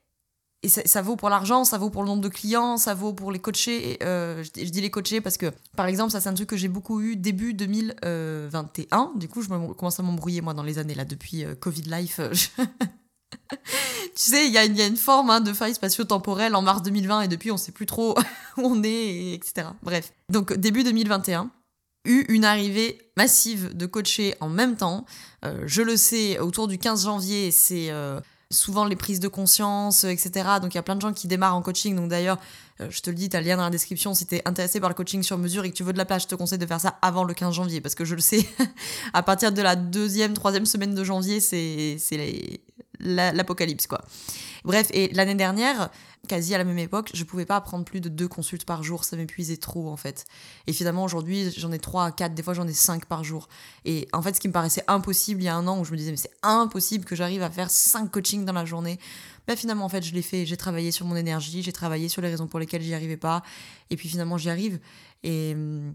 Et 0.62 0.69
ça, 0.69 1.02
vaut 1.02 1.17
pour 1.17 1.28
l'argent, 1.28 1.64
ça 1.64 1.78
vaut 1.78 1.90
pour 1.90 2.02
le 2.02 2.08
nombre 2.08 2.23
de 2.23 2.28
clients, 2.28 2.76
ça 2.76 2.94
vaut 2.94 3.12
pour 3.12 3.31
les 3.31 3.38
coachés. 3.38 3.99
Euh, 4.02 4.43
je, 4.43 4.64
dis 4.64 4.81
les 4.81 4.90
coachés 4.90 5.20
parce 5.20 5.37
que, 5.37 5.52
par 5.76 5.87
exemple, 5.87 6.11
ça 6.11 6.20
c'est 6.20 6.28
un 6.28 6.34
truc 6.34 6.49
que 6.49 6.56
j'ai 6.56 6.69
beaucoup 6.69 7.00
eu 7.00 7.14
début 7.14 7.55
2021. 7.55 9.12
Du 9.17 9.28
coup, 9.28 9.43
je 9.43 9.49
commence 9.49 10.00
à 10.00 10.02
m'embrouiller 10.02 10.40
moi 10.40 10.55
dans 10.55 10.64
les 10.64 10.78
années 10.78 10.94
là 10.94 11.05
depuis 11.05 11.44
euh, 11.44 11.55
Covid 11.55 11.82
Life. 11.82 12.20
tu 13.50 13.56
sais, 14.14 14.46
il 14.46 14.52
y, 14.52 14.58
a 14.58 14.64
une 14.64 14.96
forme 14.96 15.30
hein, 15.30 15.40
de 15.40 15.52
faille 15.52 15.74
spatio-temporelle 15.74 16.54
en 16.54 16.62
mars 16.62 16.82
2020 16.82 17.22
et 17.22 17.28
depuis 17.28 17.50
on 17.50 17.56
sait 17.56 17.72
plus 17.72 17.86
trop 17.86 18.14
où 18.56 18.62
on 18.62 18.82
est, 18.82 19.34
etc. 19.34 19.68
Bref. 19.82 20.12
Donc 20.30 20.52
début 20.54 20.84
2021, 20.84 21.50
eu 22.06 22.24
une 22.28 22.44
arrivée 22.44 22.98
massive 23.16 23.76
de 23.76 23.86
coachés 23.86 24.34
en 24.40 24.48
même 24.48 24.76
temps. 24.76 25.04
Euh, 25.44 25.62
je 25.66 25.82
le 25.82 25.96
sais, 25.96 26.38
autour 26.38 26.68
du 26.68 26.78
15 26.78 27.04
janvier, 27.04 27.50
c'est 27.50 27.90
euh, 27.90 28.20
souvent 28.50 28.84
les 28.84 28.96
prises 28.96 29.20
de 29.20 29.28
conscience, 29.28 30.04
etc. 30.04 30.30
Donc 30.62 30.74
il 30.74 30.76
y 30.76 30.78
a 30.78 30.82
plein 30.82 30.96
de 30.96 31.00
gens 31.00 31.12
qui 31.12 31.28
démarrent 31.28 31.56
en 31.56 31.62
coaching. 31.62 31.96
Donc 31.96 32.08
d'ailleurs, 32.08 32.38
euh, 32.80 32.88
je 32.90 33.00
te 33.00 33.11
le 33.11 33.16
dis, 33.16 33.28
tu 33.28 33.37
as 33.37 33.40
le 33.40 33.46
lien 33.46 33.56
dans 33.56 33.64
la 33.64 33.70
description. 33.70 34.14
Si 34.14 34.26
tu 34.26 34.37
es 34.37 34.49
intéressé 34.49 34.80
par 34.80 34.88
le 34.88 34.94
coaching 34.94 35.22
sur 35.22 35.38
mesure 35.38 35.64
et 35.64 35.70
que 35.70 35.76
tu 35.76 35.82
veux 35.82 35.92
de 35.92 35.99
la 35.99 36.04
place, 36.04 36.22
je 36.22 36.28
te 36.28 36.34
conseille 36.34 36.58
de 36.58 36.66
faire 36.66 36.80
ça 36.80 36.99
avant 37.02 37.25
le 37.25 37.34
15 37.34 37.54
janvier. 37.54 37.80
Parce 37.80 37.94
que 37.94 38.04
je 38.04 38.14
le 38.14 38.20
sais, 38.20 38.46
à 39.12 39.22
partir 39.22 39.52
de 39.52 39.62
la 39.62 39.76
deuxième, 39.76 40.34
troisième 40.34 40.66
semaine 40.66 40.94
de 40.94 41.04
janvier, 41.04 41.40
c'est 41.40 41.99
l'apocalypse, 43.00 43.86
quoi. 43.86 44.02
Bref, 44.64 44.88
et 44.92 45.08
l'année 45.14 45.34
dernière, 45.34 45.90
quasi 46.26 46.54
à 46.54 46.58
la 46.58 46.64
même 46.64 46.78
époque, 46.78 47.10
je 47.14 47.24
pouvais 47.24 47.46
pas 47.46 47.60
prendre 47.60 47.84
plus 47.84 48.00
de 48.00 48.08
deux 48.08 48.28
consultes 48.28 48.64
par 48.64 48.82
jour, 48.82 49.04
ça 49.04 49.16
m'épuisait 49.16 49.56
trop 49.56 49.88
en 49.88 49.96
fait. 49.96 50.24
Et 50.66 50.72
finalement 50.72 51.04
aujourd'hui, 51.04 51.52
j'en 51.56 51.70
ai 51.72 51.78
trois, 51.78 52.10
quatre, 52.10 52.34
des 52.34 52.42
fois 52.42 52.52
j'en 52.54 52.66
ai 52.66 52.72
cinq 52.72 53.06
par 53.06 53.22
jour. 53.22 53.48
Et 53.84 54.08
en 54.12 54.22
fait, 54.22 54.34
ce 54.34 54.40
qui 54.40 54.48
me 54.48 54.52
paraissait 54.52 54.82
impossible 54.88 55.40
il 55.40 55.44
y 55.44 55.48
a 55.48 55.56
un 55.56 55.66
an, 55.68 55.78
où 55.78 55.84
je 55.84 55.92
me 55.92 55.96
disais 55.96 56.10
mais 56.10 56.16
c'est 56.16 56.34
impossible 56.42 57.04
que 57.04 57.14
j'arrive 57.14 57.42
à 57.42 57.50
faire 57.50 57.70
cinq 57.70 58.10
coachings 58.10 58.44
dans 58.44 58.52
la 58.52 58.64
journée, 58.64 58.98
bah 59.46 59.54
finalement 59.54 59.84
en 59.84 59.88
fait 59.88 60.02
je 60.02 60.12
l'ai 60.12 60.22
fait, 60.22 60.44
j'ai 60.46 60.56
travaillé 60.56 60.90
sur 60.90 61.06
mon 61.06 61.14
énergie, 61.14 61.62
j'ai 61.62 61.72
travaillé 61.72 62.08
sur 62.08 62.20
les 62.20 62.28
raisons 62.28 62.48
pour 62.48 62.58
lesquelles 62.58 62.82
j'y 62.82 62.94
arrivais 62.94 63.16
pas, 63.16 63.42
et 63.90 63.96
puis 63.96 64.08
finalement 64.08 64.36
j'y 64.36 64.50
arrive. 64.50 64.80
Et 65.22 65.52
hum, 65.54 65.94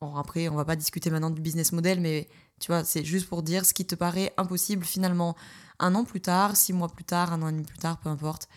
bon 0.00 0.14
après, 0.14 0.48
on 0.48 0.54
va 0.54 0.64
pas 0.64 0.76
discuter 0.76 1.10
maintenant 1.10 1.30
du 1.30 1.40
business 1.42 1.72
model, 1.72 2.00
mais 2.00 2.28
tu 2.60 2.68
vois, 2.68 2.84
c'est 2.84 3.04
juste 3.04 3.28
pour 3.28 3.42
dire 3.42 3.66
ce 3.66 3.74
qui 3.74 3.84
te 3.84 3.94
paraît 3.94 4.32
impossible 4.36 4.84
finalement 4.84 5.36
un 5.78 5.94
an 5.94 6.04
plus 6.04 6.20
tard, 6.20 6.56
six 6.56 6.72
mois 6.72 6.88
plus 6.88 7.04
tard, 7.04 7.32
un 7.32 7.42
an 7.42 7.48
et 7.48 7.52
demi 7.52 7.64
plus 7.64 7.78
tard, 7.78 7.98
peu 7.98 8.08
importe, 8.08 8.48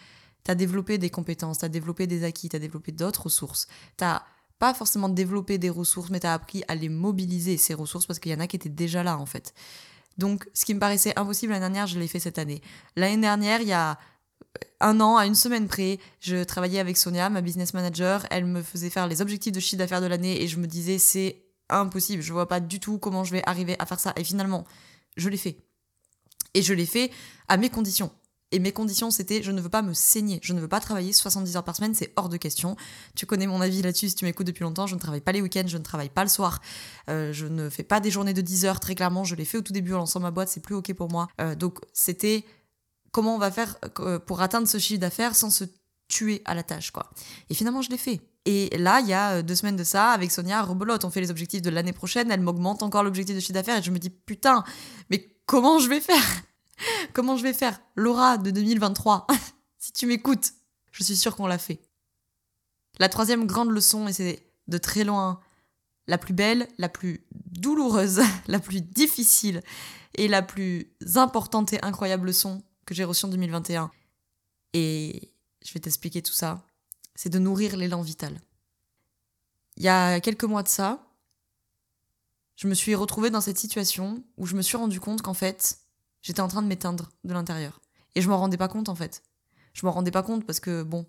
tu 0.44 0.52
as 0.52 0.56
développé 0.56 0.98
des 0.98 1.10
compétences, 1.10 1.60
tu 1.60 1.66
as 1.66 1.70
développé 1.70 2.08
des 2.08 2.24
acquis, 2.24 2.50
tu 2.50 2.56
as 2.56 2.60
développé 2.60 2.92
d'autres 2.92 3.24
ressources. 3.24 3.68
Tu 3.98 4.06
pas 4.60 4.74
forcément 4.74 5.08
développé 5.08 5.58
des 5.58 5.70
ressources, 5.70 6.10
mais 6.10 6.20
tu 6.20 6.28
as 6.28 6.34
appris 6.34 6.64
à 6.68 6.76
les 6.76 6.90
mobiliser, 6.90 7.56
ces 7.58 7.74
ressources, 7.74 8.06
parce 8.06 8.20
qu'il 8.20 8.32
y 8.32 8.36
en 8.36 8.42
a 8.42 8.48
qui 8.48 8.58
étaient 8.58 8.68
déjà 8.68 9.04
là, 9.04 9.18
en 9.18 9.26
fait. 9.26 9.54
Donc, 10.18 10.50
ce 10.54 10.66
qui 10.66 10.74
me 10.74 10.80
paraissait 10.80 11.18
impossible 11.18 11.54
l'année 11.54 11.62
dernière, 11.62 11.88
je 11.88 11.98
l'ai 11.98 12.10
fait 12.10 12.20
cette 12.20 12.38
année. 12.38 12.62
L'année 12.98 13.22
dernière, 13.22 13.62
il 13.62 13.70
y 13.70 13.74
a 13.74 13.98
un 14.82 15.00
an, 15.00 15.16
à 15.16 15.26
une 15.26 15.36
semaine 15.36 15.68
près, 15.68 16.00
je 16.20 16.44
travaillais 16.44 16.80
avec 16.80 16.98
Sonia, 16.98 17.30
ma 17.30 17.42
business 17.42 17.74
manager. 17.74 18.26
Elle 18.32 18.46
me 18.46 18.62
faisait 18.62 18.90
faire 18.90 19.08
les 19.08 19.22
objectifs 19.22 19.54
de 19.54 19.60
chiffre 19.62 19.78
d'affaires 19.78 20.02
de 20.02 20.08
l'année 20.08 20.42
et 20.42 20.48
je 20.48 20.58
me 20.58 20.68
disais, 20.68 20.98
c'est 20.98 21.44
impossible, 21.70 22.22
je 22.22 22.34
vois 22.34 22.48
pas 22.48 22.60
du 22.60 22.80
tout 22.80 22.98
comment 22.98 23.24
je 23.24 23.32
vais 23.32 23.44
arriver 23.46 23.76
à 23.80 23.86
faire 23.86 24.00
ça. 24.00 24.14
Et 24.18 24.24
finalement, 24.24 24.66
je 25.16 25.30
l'ai 25.30 25.38
fait. 25.38 25.58
Et 26.54 26.62
je 26.62 26.74
l'ai 26.74 26.86
fait 26.86 27.12
à 27.48 27.58
mes 27.58 27.70
conditions. 27.70 28.12
Et 28.52 28.60
mes 28.60 28.72
conditions, 28.72 29.12
c'était 29.12 29.44
je 29.44 29.52
ne 29.52 29.62
veux 29.62 29.70
pas 29.70 29.84
me 29.84 29.94
saigner, 29.94 30.40
je 30.42 30.54
ne 30.54 30.60
veux 30.60 30.68
pas 30.68 30.80
travailler 30.80 31.14
70 31.14 31.56
heures 31.56 31.64
par 31.64 31.76
semaine, 31.76 31.94
c'est 31.94 32.14
hors 32.16 32.30
de 32.30 32.38
question. 32.38 32.76
Tu 33.16 33.26
connais 33.28 33.46
mon 33.46 33.62
avis 33.62 33.82
là-dessus 33.84 34.10
si 34.10 34.16
tu 34.16 34.26
m'écoutes 34.26 34.48
depuis 34.48 34.64
longtemps, 34.64 34.88
je 34.88 34.96
ne 34.96 35.00
travaille 35.00 35.22
pas 35.22 35.32
les 35.32 35.42
week-ends, 35.42 35.68
je 35.68 35.78
ne 35.78 35.84
travaille 35.84 36.10
pas 36.10 36.24
le 36.24 36.30
soir, 36.30 36.60
euh, 37.10 37.32
je 37.32 37.46
ne 37.46 37.70
fais 37.70 37.84
pas 37.84 38.00
des 38.00 38.10
journées 38.10 38.34
de 38.34 38.42
10 38.42 38.66
heures, 38.66 38.80
très 38.80 38.96
clairement, 38.96 39.24
je 39.24 39.36
l'ai 39.36 39.46
fait 39.46 39.60
au 39.60 39.62
tout 39.62 39.74
début 39.74 39.94
en 39.94 40.00
lançant 40.00 40.20
ma 40.20 40.32
boîte, 40.32 40.50
c'est 40.50 40.62
plus 40.62 40.74
ok 40.74 40.94
pour 40.94 41.12
moi. 41.12 41.28
Euh, 41.40 41.54
donc 41.54 41.80
c'était 41.94 42.44
comment 43.12 43.36
on 43.36 43.40
va 43.40 43.52
faire 43.52 43.78
euh, 44.00 44.18
pour 44.18 44.42
atteindre 44.42 44.68
ce 44.68 44.80
chiffre 44.80 45.00
d'affaires 45.00 45.36
sans 45.36 45.52
se 45.52 45.66
tuer 46.08 46.42
à 46.46 46.56
la 46.56 46.64
tâche, 46.64 46.90
quoi. 46.90 47.12
Et 47.52 47.54
finalement, 47.54 47.84
je 47.84 47.92
l'ai 47.92 47.98
fait. 47.98 48.20
Et 48.46 48.76
là, 48.80 49.00
il 49.00 49.08
y 49.08 49.14
a 49.14 49.44
deux 49.44 49.54
semaines 49.54 49.76
de 49.76 49.84
ça, 49.84 50.10
avec 50.10 50.32
Sonia, 50.32 50.64
rebelote, 50.64 51.06
on 51.06 51.12
fait 51.12 51.22
les 51.22 51.30
objectifs 51.30 51.62
de 51.62 51.70
l'année 51.70 51.94
prochaine, 51.94 52.32
elle 52.32 52.42
m'augmente 52.42 52.82
encore 52.82 53.04
l'objectif 53.04 53.36
de 53.36 53.40
chiffre 53.40 53.54
d'affaires 53.54 53.78
et 53.78 53.84
je 53.84 53.92
me 53.92 54.00
dis 54.00 54.10
putain, 54.10 54.64
mais 55.12 55.20
comment 55.50 55.80
je 55.80 55.90
vais 55.90 56.00
faire? 56.00 56.44
Comment 57.14 57.36
je 57.36 57.44
vais 57.44 57.54
faire 57.54 57.82
Laura 57.96 58.38
de 58.38 58.52
2023, 58.52 59.26
si 59.80 59.92
tu 59.92 60.06
m'écoutes, 60.06 60.54
je 60.92 61.04
suis 61.04 61.18
sûre 61.18 61.36
qu'on 61.36 61.48
l'a 61.48 61.58
fait. 61.58 61.82
La 63.00 63.10
troisième 63.10 63.48
grande 63.48 63.72
leçon, 63.72 64.08
et 64.08 64.14
c'est 64.14 64.46
de 64.68 64.78
très 64.78 65.04
loin 65.04 65.42
la 66.08 66.20
plus 66.20 66.34
belle, 66.34 66.68
la 66.78 66.88
plus 66.88 67.26
douloureuse, 67.32 68.22
la 68.48 68.60
plus 68.60 68.82
difficile 68.82 69.62
et 70.16 70.28
la 70.28 70.44
plus 70.44 70.94
importante 71.16 71.74
et 71.74 71.84
incroyable 71.84 72.28
leçon 72.28 72.62
que 72.86 72.94
j'ai 72.94 73.04
reçue 73.04 73.26
en 73.26 73.30
2021. 73.30 73.90
Et 74.74 75.34
je 75.66 75.74
vais 75.74 75.80
t'expliquer 75.80 76.22
tout 76.22 76.34
ça 76.34 76.64
c'est 77.16 77.30
de 77.30 77.40
nourrir 77.40 77.76
l'élan 77.76 78.02
vital. 78.02 78.40
Il 79.76 79.84
y 79.84 79.90
a 79.90 80.22
quelques 80.22 80.46
mois 80.46 80.64
de 80.64 80.70
ça, 80.70 81.06
je 82.60 82.68
me 82.68 82.74
suis 82.74 82.94
retrouvée 82.94 83.30
dans 83.30 83.40
cette 83.40 83.58
situation 83.58 84.22
où 84.36 84.46
je 84.46 84.54
me 84.58 84.62
suis 84.62 84.76
rendu 84.76 85.00
compte 85.00 85.22
qu'en 85.22 85.34
fait, 85.34 85.80
j'étais 86.22 86.42
en 86.42 86.50
train 86.50 86.62
de 86.62 86.68
m'éteindre 86.68 87.10
de 87.24 87.32
l'intérieur. 87.32 87.80
Et 88.16 88.22
je 88.22 88.28
m'en 88.28 88.38
rendais 88.38 88.58
pas 88.58 88.68
compte 88.68 88.90
en 88.90 88.96
fait. 88.96 89.24
Je 89.74 89.86
m'en 89.86 89.94
rendais 89.94 90.12
pas 90.12 90.24
compte 90.24 90.46
parce 90.46 90.60
que 90.60 90.84
bon, 90.84 91.06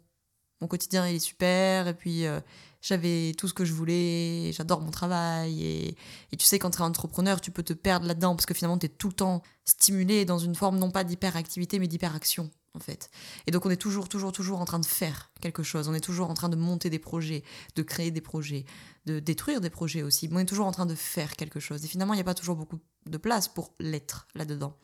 mon 0.61 0.69
quotidien 0.69 1.09
il 1.09 1.16
est 1.16 1.19
super 1.19 1.88
et 1.88 1.95
puis 1.95 2.25
euh, 2.25 2.38
j'avais 2.83 3.33
tout 3.37 3.49
ce 3.49 3.54
que 3.54 3.64
je 3.64 3.73
voulais, 3.73 4.52
j'adore 4.52 4.80
mon 4.80 4.92
travail 4.92 5.61
et, 5.64 5.97
et, 6.30 6.37
tu 6.37 6.47
sais 6.47 6.61
quand 6.61 6.71
tu 6.71 6.78
es 6.78 6.83
entrepreneur 6.83 7.40
tu 7.40 7.50
peux 7.50 7.64
te 7.64 7.73
perdre 7.73 8.07
là-dedans 8.07 8.37
parce 8.37 8.47
que 8.47 8.54
finalement 8.54 8.78
tu 8.78 8.87
es 8.87 8.88
tout 8.88 9.09
le 9.09 9.14
temps 9.14 9.42
stimulé 9.64 10.25
dans 10.25 10.38
une 10.38 10.54
forme 10.54 10.78
non 10.78 10.92
pas 10.92 11.02
d'hyperactivité 11.02 11.80
mais 11.80 11.88
d'hyperaction 11.88 12.49
en 12.75 12.81
fait. 12.81 13.11
Et 13.47 13.50
donc 13.50 13.67
on 13.67 13.71
est 13.71 13.77
toujours, 13.77 14.09
toujours, 14.09 14.33
toujours 14.33 14.61
en 14.61 14.65
train 14.65 14.79
de 14.79 14.87
faire 14.87 15.33
quelque 15.41 15.62
chose, 15.62 15.89
on 15.89 15.95
est 15.95 16.00
toujours 16.00 16.31
en 16.31 16.35
train 16.35 16.49
de 16.49 16.57
monter 16.57 16.91
des 16.91 16.99
projets, 16.99 17.43
de 17.75 17.83
créer 17.83 18.11
des 18.11 18.21
projets, 18.21 18.65
de 19.07 19.19
détruire 19.19 19.61
des 19.61 19.71
projets 19.71 20.03
aussi, 20.03 20.29
on 20.33 20.39
est 20.39 20.45
toujours 20.45 20.67
en 20.67 20.73
train 20.73 20.87
de 20.87 20.95
faire 20.95 21.37
quelque 21.37 21.61
chose. 21.61 21.85
Et 21.85 21.89
finalement, 21.89 22.15
il 22.15 22.19
n'y 22.19 22.23
a 22.23 22.25
pas 22.25 22.35
toujours 22.35 22.57
beaucoup 22.57 22.79
de 23.07 23.19
place 23.19 23.49
pour 23.49 23.75
l'être 23.79 24.29
là-dedans. 24.35 24.77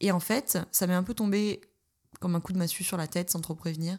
Et 0.00 0.10
en 0.12 0.20
fait, 0.20 0.58
ça 0.72 0.86
m'est 0.86 0.94
un 0.94 1.02
peu 1.02 1.14
tombé 1.14 1.60
comme 2.20 2.34
un 2.34 2.40
coup 2.40 2.52
de 2.52 2.58
massue 2.58 2.84
sur 2.84 2.96
la 2.96 3.06
tête 3.06 3.30
sans 3.30 3.40
trop 3.40 3.54
prévenir. 3.54 3.98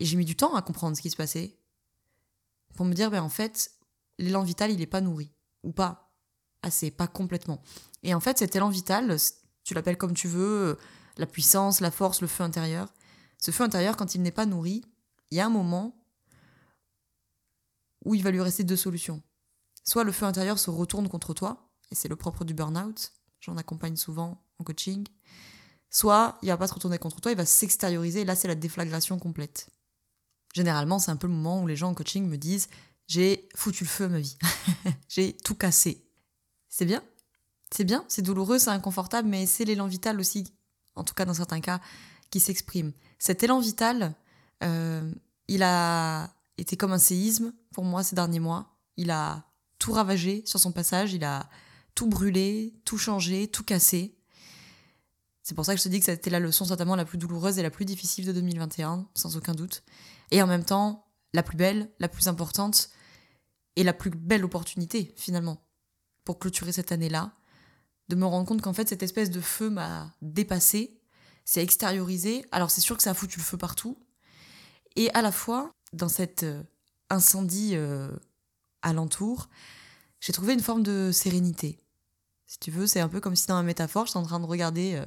Et 0.00 0.04
j'ai 0.04 0.16
mis 0.16 0.24
du 0.24 0.36
temps 0.36 0.54
à 0.54 0.62
comprendre 0.62 0.96
ce 0.96 1.02
qui 1.02 1.10
se 1.10 1.16
passait. 1.16 1.56
Pour 2.74 2.86
me 2.86 2.94
dire, 2.94 3.10
ben 3.10 3.22
en 3.22 3.28
fait, 3.28 3.72
l'élan 4.18 4.42
vital, 4.42 4.70
il 4.70 4.78
n'est 4.78 4.86
pas 4.86 5.00
nourri. 5.00 5.30
Ou 5.62 5.72
pas 5.72 6.12
assez, 6.62 6.90
pas 6.90 7.06
complètement. 7.06 7.62
Et 8.02 8.14
en 8.14 8.20
fait, 8.20 8.38
cet 8.38 8.56
élan 8.56 8.68
vital, 8.68 9.16
tu 9.64 9.74
l'appelles 9.74 9.98
comme 9.98 10.14
tu 10.14 10.28
veux, 10.28 10.78
la 11.16 11.26
puissance, 11.26 11.80
la 11.80 11.90
force, 11.90 12.20
le 12.20 12.26
feu 12.26 12.44
intérieur. 12.44 12.92
Ce 13.38 13.50
feu 13.50 13.64
intérieur, 13.64 13.96
quand 13.96 14.14
il 14.14 14.22
n'est 14.22 14.30
pas 14.30 14.46
nourri, 14.46 14.82
il 15.30 15.38
y 15.38 15.40
a 15.40 15.46
un 15.46 15.50
moment 15.50 15.96
où 18.04 18.14
il 18.14 18.22
va 18.22 18.30
lui 18.30 18.40
rester 18.40 18.64
deux 18.64 18.76
solutions. 18.76 19.22
Soit 19.84 20.04
le 20.04 20.12
feu 20.12 20.26
intérieur 20.26 20.58
se 20.58 20.70
retourne 20.70 21.08
contre 21.08 21.34
toi, 21.34 21.70
et 21.90 21.94
c'est 21.94 22.08
le 22.08 22.16
propre 22.16 22.44
du 22.44 22.54
burn-out, 22.54 23.12
j'en 23.40 23.56
accompagne 23.56 23.96
souvent 23.96 24.44
en 24.58 24.64
coaching, 24.64 25.06
soit 25.90 26.38
il 26.42 26.48
va 26.48 26.56
pas 26.56 26.68
se 26.68 26.74
retourner 26.74 26.98
contre 26.98 27.20
toi, 27.20 27.32
il 27.32 27.36
va 27.36 27.46
s'extérioriser, 27.46 28.20
et 28.20 28.24
là 28.24 28.36
c'est 28.36 28.48
la 28.48 28.54
déflagration 28.54 29.18
complète. 29.18 29.68
Généralement, 30.54 30.98
c'est 30.98 31.10
un 31.10 31.16
peu 31.16 31.26
le 31.26 31.32
moment 31.32 31.62
où 31.62 31.66
les 31.66 31.76
gens 31.76 31.90
en 31.90 31.94
coaching 31.94 32.26
me 32.28 32.36
disent 32.36 32.68
j'ai 33.08 33.48
foutu 33.54 33.84
le 33.84 33.88
feu 33.88 34.04
à 34.04 34.08
ma 34.08 34.20
vie, 34.20 34.38
j'ai 35.08 35.36
tout 35.36 35.54
cassé. 35.54 36.06
C'est 36.68 36.86
bien, 36.86 37.02
c'est 37.70 37.84
bien, 37.84 38.04
c'est 38.08 38.22
douloureux, 38.22 38.58
c'est 38.58 38.70
inconfortable, 38.70 39.28
mais 39.28 39.46
c'est 39.46 39.64
l'élan 39.64 39.86
vital 39.86 40.20
aussi 40.20 40.52
en 40.96 41.04
tout 41.04 41.14
cas 41.14 41.24
dans 41.24 41.34
certains 41.34 41.60
cas, 41.60 41.80
qui 42.30 42.40
s'exprime. 42.40 42.92
Cet 43.18 43.42
élan 43.42 43.60
vital, 43.60 44.14
euh, 44.62 45.12
il 45.48 45.62
a 45.62 46.30
été 46.58 46.76
comme 46.76 46.92
un 46.92 46.98
séisme 46.98 47.52
pour 47.72 47.84
moi 47.84 48.02
ces 48.02 48.16
derniers 48.16 48.40
mois. 48.40 48.76
Il 48.96 49.10
a 49.10 49.44
tout 49.78 49.92
ravagé 49.92 50.42
sur 50.46 50.60
son 50.60 50.72
passage, 50.72 51.12
il 51.12 51.24
a 51.24 51.48
tout 51.94 52.06
brûlé, 52.06 52.74
tout 52.84 52.98
changé, 52.98 53.48
tout 53.48 53.64
cassé. 53.64 54.16
C'est 55.42 55.54
pour 55.54 55.64
ça 55.64 55.74
que 55.74 55.78
je 55.78 55.84
te 55.84 55.88
dis 55.88 55.98
que 55.98 56.06
c'était 56.06 56.30
la 56.30 56.40
leçon 56.40 56.64
certainement 56.64 56.96
la 56.96 57.04
plus 57.04 57.18
douloureuse 57.18 57.58
et 57.58 57.62
la 57.62 57.70
plus 57.70 57.84
difficile 57.84 58.24
de 58.24 58.32
2021, 58.32 59.08
sans 59.14 59.36
aucun 59.36 59.54
doute. 59.54 59.82
Et 60.30 60.40
en 60.40 60.46
même 60.46 60.64
temps, 60.64 61.06
la 61.34 61.42
plus 61.42 61.56
belle, 61.56 61.90
la 61.98 62.08
plus 62.08 62.28
importante 62.28 62.90
et 63.76 63.82
la 63.82 63.92
plus 63.92 64.10
belle 64.10 64.44
opportunité 64.44 65.12
finalement 65.16 65.64
pour 66.24 66.38
clôturer 66.38 66.72
cette 66.72 66.92
année-là 66.92 67.32
de 68.08 68.16
me 68.16 68.26
rendre 68.26 68.46
compte 68.46 68.62
qu'en 68.62 68.72
fait 68.72 68.88
cette 68.88 69.02
espèce 69.02 69.30
de 69.30 69.40
feu 69.40 69.70
m'a 69.70 70.14
dépassé, 70.20 71.00
s'est 71.44 71.62
extériorisé. 71.62 72.44
Alors 72.52 72.70
c'est 72.70 72.80
sûr 72.80 72.96
que 72.96 73.02
ça 73.02 73.10
a 73.10 73.14
foutu 73.14 73.38
le 73.38 73.44
feu 73.44 73.56
partout. 73.56 73.98
Et 74.96 75.10
à 75.14 75.22
la 75.22 75.32
fois, 75.32 75.72
dans 75.92 76.08
cet 76.08 76.42
euh, 76.42 76.62
incendie 77.10 77.72
euh, 77.74 78.10
alentour, 78.82 79.48
j'ai 80.20 80.32
trouvé 80.32 80.52
une 80.52 80.60
forme 80.60 80.82
de 80.82 81.10
sérénité. 81.12 81.78
Si 82.46 82.58
tu 82.58 82.70
veux, 82.70 82.86
c'est 82.86 83.00
un 83.00 83.08
peu 83.08 83.20
comme 83.20 83.34
si 83.34 83.46
dans 83.46 83.54
ma 83.54 83.62
métaphore, 83.62 84.06
j'étais 84.06 84.18
en 84.18 84.24
train 84.24 84.40
de 84.40 84.46
regarder 84.46 84.94
euh, 84.94 85.06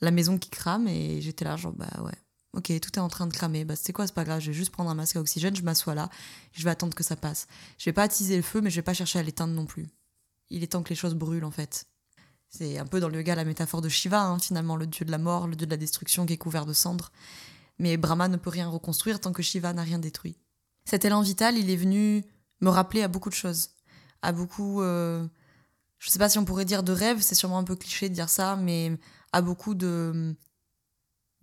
la 0.00 0.10
maison 0.10 0.38
qui 0.38 0.50
crame 0.50 0.86
et 0.86 1.20
j'étais 1.20 1.44
là 1.44 1.56
genre 1.56 1.72
bah 1.72 1.90
ouais. 2.04 2.14
Ok, 2.54 2.72
tout 2.80 2.94
est 2.94 2.98
en 2.98 3.08
train 3.08 3.26
de 3.26 3.32
cramer. 3.32 3.64
Bah, 3.64 3.76
c'est 3.76 3.92
quoi, 3.92 4.06
c'est 4.06 4.14
pas 4.14 4.24
grave. 4.24 4.40
Je 4.40 4.46
vais 4.46 4.56
juste 4.56 4.72
prendre 4.72 4.88
un 4.88 4.94
masque 4.94 5.16
à 5.16 5.20
oxygène, 5.20 5.54
je 5.54 5.62
m'assois 5.62 5.94
là, 5.94 6.08
je 6.52 6.64
vais 6.64 6.70
attendre 6.70 6.94
que 6.94 7.04
ça 7.04 7.14
passe. 7.14 7.46
Je 7.76 7.84
vais 7.84 7.92
pas 7.92 8.04
attiser 8.04 8.36
le 8.36 8.42
feu, 8.42 8.60
mais 8.60 8.70
je 8.70 8.76
vais 8.76 8.82
pas 8.82 8.94
chercher 8.94 9.18
à 9.18 9.22
l'éteindre 9.22 9.52
non 9.52 9.66
plus. 9.66 9.86
Il 10.50 10.62
est 10.62 10.68
temps 10.68 10.82
que 10.82 10.88
les 10.88 10.96
choses 10.96 11.14
brûlent 11.14 11.44
en 11.44 11.50
fait. 11.50 11.86
C'est 12.50 12.78
un 12.78 12.86
peu 12.86 13.00
dans 13.00 13.08
le 13.08 13.16
yoga 13.16 13.34
la 13.34 13.44
métaphore 13.44 13.82
de 13.82 13.88
Shiva, 13.88 14.22
hein, 14.22 14.38
finalement, 14.38 14.76
le 14.76 14.86
dieu 14.86 15.04
de 15.04 15.10
la 15.10 15.18
mort, 15.18 15.46
le 15.46 15.56
dieu 15.56 15.66
de 15.66 15.70
la 15.70 15.76
destruction 15.76 16.26
qui 16.26 16.32
est 16.32 16.38
couvert 16.38 16.66
de 16.66 16.72
cendres. 16.72 17.12
Mais 17.78 17.96
Brahma 17.96 18.28
ne 18.28 18.36
peut 18.36 18.50
rien 18.50 18.68
reconstruire 18.68 19.20
tant 19.20 19.32
que 19.32 19.42
Shiva 19.42 19.72
n'a 19.72 19.82
rien 19.82 19.98
détruit. 19.98 20.36
Cet 20.84 21.04
élan 21.04 21.20
vital, 21.20 21.58
il 21.58 21.70
est 21.70 21.76
venu 21.76 22.24
me 22.60 22.70
rappeler 22.70 23.02
à 23.02 23.08
beaucoup 23.08 23.28
de 23.28 23.34
choses. 23.34 23.70
À 24.22 24.32
beaucoup. 24.32 24.82
Euh, 24.82 25.26
je 25.98 26.10
sais 26.10 26.18
pas 26.18 26.28
si 26.28 26.38
on 26.38 26.44
pourrait 26.44 26.64
dire 26.64 26.82
de 26.82 26.92
rêves, 26.92 27.20
c'est 27.20 27.34
sûrement 27.34 27.58
un 27.58 27.64
peu 27.64 27.76
cliché 27.76 28.08
de 28.08 28.14
dire 28.14 28.28
ça, 28.28 28.56
mais 28.56 28.98
à 29.32 29.42
beaucoup 29.42 29.74
de 29.74 30.34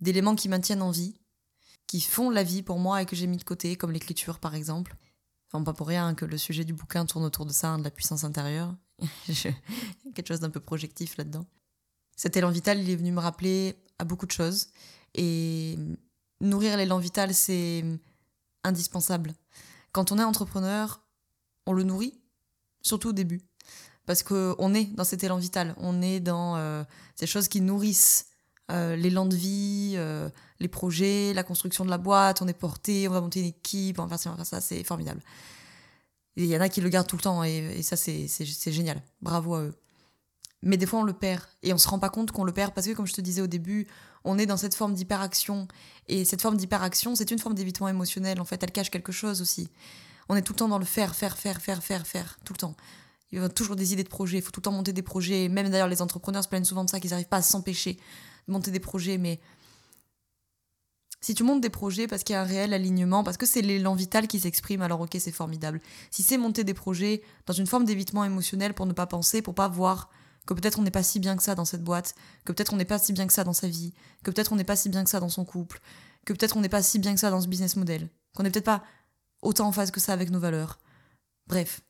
d'éléments 0.00 0.34
qui 0.34 0.48
maintiennent 0.48 0.82
en 0.82 0.90
vie, 0.90 1.14
qui 1.86 2.00
font 2.00 2.28
la 2.30 2.42
vie 2.42 2.62
pour 2.62 2.78
moi 2.78 3.00
et 3.00 3.06
que 3.06 3.16
j'ai 3.16 3.26
mis 3.26 3.38
de 3.38 3.44
côté, 3.44 3.76
comme 3.76 3.92
l'écriture 3.92 4.40
par 4.40 4.54
exemple. 4.54 4.96
Enfin, 5.48 5.62
pas 5.62 5.72
pour 5.72 5.86
rien 5.86 6.14
que 6.14 6.24
le 6.24 6.36
sujet 6.38 6.64
du 6.64 6.74
bouquin 6.74 7.06
tourne 7.06 7.24
autour 7.24 7.46
de 7.46 7.52
ça, 7.52 7.68
hein, 7.68 7.78
de 7.78 7.84
la 7.84 7.90
puissance 7.90 8.24
intérieure. 8.24 8.74
quelque 10.14 10.26
chose 10.26 10.40
d'un 10.40 10.50
peu 10.50 10.60
projectif 10.60 11.16
là-dedans. 11.16 11.46
Cet 12.16 12.36
élan 12.36 12.50
vital, 12.50 12.80
il 12.80 12.90
est 12.90 12.96
venu 12.96 13.12
me 13.12 13.20
rappeler 13.20 13.76
à 13.98 14.04
beaucoup 14.04 14.26
de 14.26 14.32
choses. 14.32 14.68
Et 15.14 15.78
nourrir 16.40 16.76
l'élan 16.76 16.98
vital, 16.98 17.34
c'est 17.34 17.84
indispensable. 18.64 19.34
Quand 19.92 20.12
on 20.12 20.18
est 20.18 20.24
entrepreneur, 20.24 21.02
on 21.66 21.72
le 21.72 21.82
nourrit, 21.82 22.18
surtout 22.82 23.10
au 23.10 23.12
début. 23.12 23.42
Parce 24.06 24.22
qu'on 24.22 24.74
est 24.74 24.84
dans 24.94 25.04
cet 25.04 25.24
élan 25.24 25.36
vital, 25.36 25.74
on 25.78 26.00
est 26.00 26.20
dans 26.20 26.56
euh, 26.56 26.84
ces 27.16 27.26
choses 27.26 27.48
qui 27.48 27.60
nourrissent 27.60 28.26
euh, 28.70 28.96
l'élan 28.96 29.26
de 29.26 29.34
vie, 29.34 29.94
euh, 29.96 30.28
les 30.60 30.68
projets, 30.68 31.32
la 31.34 31.42
construction 31.42 31.84
de 31.84 31.90
la 31.90 31.98
boîte, 31.98 32.40
on 32.40 32.48
est 32.48 32.52
porté, 32.52 33.08
on 33.08 33.12
va 33.12 33.20
monter 33.20 33.40
une 33.40 33.46
équipe, 33.46 33.98
on 33.98 34.04
va 34.04 34.08
faire 34.10 34.18
ça, 34.18 34.30
on 34.30 34.32
va 34.32 34.36
faire 34.38 34.46
ça, 34.46 34.60
c'est 34.60 34.84
formidable. 34.84 35.20
Il 36.36 36.44
y 36.44 36.56
en 36.56 36.60
a 36.60 36.68
qui 36.68 36.80
le 36.80 36.88
gardent 36.88 37.06
tout 37.06 37.16
le 37.16 37.22
temps 37.22 37.42
et, 37.44 37.82
ça, 37.82 37.96
c'est 37.96 38.72
génial. 38.72 39.02
Bravo 39.22 39.54
à 39.54 39.62
eux. 39.62 39.74
Mais 40.62 40.76
des 40.76 40.86
fois, 40.86 41.00
on 41.00 41.04
le 41.04 41.12
perd 41.12 41.42
et 41.62 41.72
on 41.72 41.78
se 41.78 41.88
rend 41.88 41.98
pas 41.98 42.08
compte 42.08 42.32
qu'on 42.32 42.44
le 42.44 42.52
perd 42.52 42.74
parce 42.74 42.86
que, 42.86 42.92
comme 42.92 43.06
je 43.06 43.12
te 43.12 43.20
disais 43.20 43.40
au 43.40 43.46
début, 43.46 43.86
on 44.24 44.38
est 44.38 44.46
dans 44.46 44.56
cette 44.56 44.74
forme 44.74 44.94
d'hyperaction. 44.94 45.68
Et 46.08 46.24
cette 46.24 46.42
forme 46.42 46.56
d'hyperaction, 46.56 47.14
c'est 47.14 47.30
une 47.30 47.38
forme 47.38 47.54
d'évitement 47.54 47.88
émotionnel. 47.88 48.40
En 48.40 48.44
fait, 48.44 48.62
elle 48.62 48.72
cache 48.72 48.90
quelque 48.90 49.12
chose 49.12 49.40
aussi. 49.40 49.68
On 50.28 50.36
est 50.36 50.42
tout 50.42 50.52
le 50.52 50.58
temps 50.58 50.68
dans 50.68 50.78
le 50.78 50.84
faire, 50.84 51.14
faire, 51.14 51.38
faire, 51.38 51.60
faire, 51.60 51.82
faire, 51.82 52.06
faire, 52.06 52.38
tout 52.44 52.52
le 52.52 52.58
temps. 52.58 52.74
Il 53.32 53.40
y 53.40 53.42
a 53.42 53.48
toujours 53.48 53.76
des 53.76 53.92
idées 53.92 54.04
de 54.04 54.08
projets, 54.08 54.38
il 54.38 54.42
faut 54.42 54.50
tout 54.50 54.60
le 54.60 54.64
temps 54.64 54.72
monter 54.72 54.92
des 54.92 55.02
projets. 55.02 55.48
Même 55.48 55.68
d'ailleurs, 55.70 55.88
les 55.88 56.02
entrepreneurs 56.02 56.42
se 56.42 56.48
plaignent 56.48 56.64
souvent 56.64 56.84
de 56.84 56.90
ça, 56.90 57.00
qu'ils 57.00 57.10
n'arrivent 57.10 57.28
pas 57.28 57.38
à 57.38 57.42
s'empêcher 57.42 57.98
de 58.46 58.52
monter 58.52 58.70
des 58.70 58.80
projets. 58.80 59.18
Mais 59.18 59.40
si 61.26 61.34
tu 61.34 61.42
montes 61.42 61.60
des 61.60 61.70
projets 61.70 62.06
parce 62.06 62.22
qu'il 62.22 62.34
y 62.34 62.36
a 62.36 62.42
un 62.42 62.44
réel 62.44 62.72
alignement, 62.72 63.24
parce 63.24 63.36
que 63.36 63.46
c'est 63.46 63.60
l'élan 63.60 63.96
vital 63.96 64.28
qui 64.28 64.38
s'exprime, 64.38 64.80
alors 64.80 65.00
ok, 65.00 65.16
c'est 65.18 65.32
formidable. 65.32 65.80
Si 66.12 66.22
c'est 66.22 66.38
monter 66.38 66.62
des 66.62 66.72
projets 66.72 67.20
dans 67.46 67.52
une 67.52 67.66
forme 67.66 67.84
d'évitement 67.84 68.24
émotionnel 68.24 68.74
pour 68.74 68.86
ne 68.86 68.92
pas 68.92 69.08
penser, 69.08 69.42
pour 69.42 69.56
pas 69.56 69.66
voir 69.66 70.08
que 70.46 70.54
peut-être 70.54 70.78
on 70.78 70.82
n'est 70.82 70.92
pas 70.92 71.02
si 71.02 71.18
bien 71.18 71.36
que 71.36 71.42
ça 71.42 71.56
dans 71.56 71.64
cette 71.64 71.82
boîte, 71.82 72.14
que 72.44 72.52
peut-être 72.52 72.72
on 72.72 72.76
n'est 72.76 72.84
pas 72.84 73.00
si 73.00 73.12
bien 73.12 73.26
que 73.26 73.32
ça 73.32 73.42
dans 73.42 73.52
sa 73.52 73.66
vie, 73.66 73.92
que 74.22 74.30
peut-être 74.30 74.52
on 74.52 74.54
n'est 74.54 74.62
pas 74.62 74.76
si 74.76 74.88
bien 74.88 75.02
que 75.02 75.10
ça 75.10 75.18
dans 75.18 75.28
son 75.28 75.44
couple, 75.44 75.80
que 76.24 76.32
peut-être 76.32 76.56
on 76.56 76.60
n'est 76.60 76.68
pas 76.68 76.80
si 76.80 77.00
bien 77.00 77.12
que 77.12 77.18
ça 77.18 77.30
dans 77.30 77.40
ce 77.40 77.48
business 77.48 77.74
model, 77.74 78.08
qu'on 78.36 78.44
n'est 78.44 78.50
peut-être 78.52 78.64
pas 78.64 78.84
autant 79.42 79.66
en 79.66 79.72
phase 79.72 79.90
que 79.90 79.98
ça 79.98 80.12
avec 80.12 80.30
nos 80.30 80.38
valeurs. 80.38 80.78
Bref. 81.48 81.80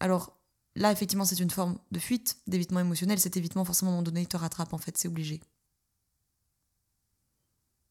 Alors 0.00 0.34
là, 0.76 0.90
effectivement, 0.92 1.26
c'est 1.26 1.40
une 1.40 1.50
forme 1.50 1.76
de 1.92 1.98
fuite, 1.98 2.38
d'évitement 2.46 2.80
émotionnel. 2.80 3.20
Cet 3.20 3.36
évitement, 3.36 3.66
forcément, 3.66 3.90
à 3.90 3.92
un 3.92 3.96
moment 3.96 4.02
donné, 4.02 4.22
il 4.22 4.28
te 4.28 4.38
rattrape, 4.38 4.72
en 4.72 4.78
fait, 4.78 4.96
c'est 4.96 5.08
obligé. 5.08 5.42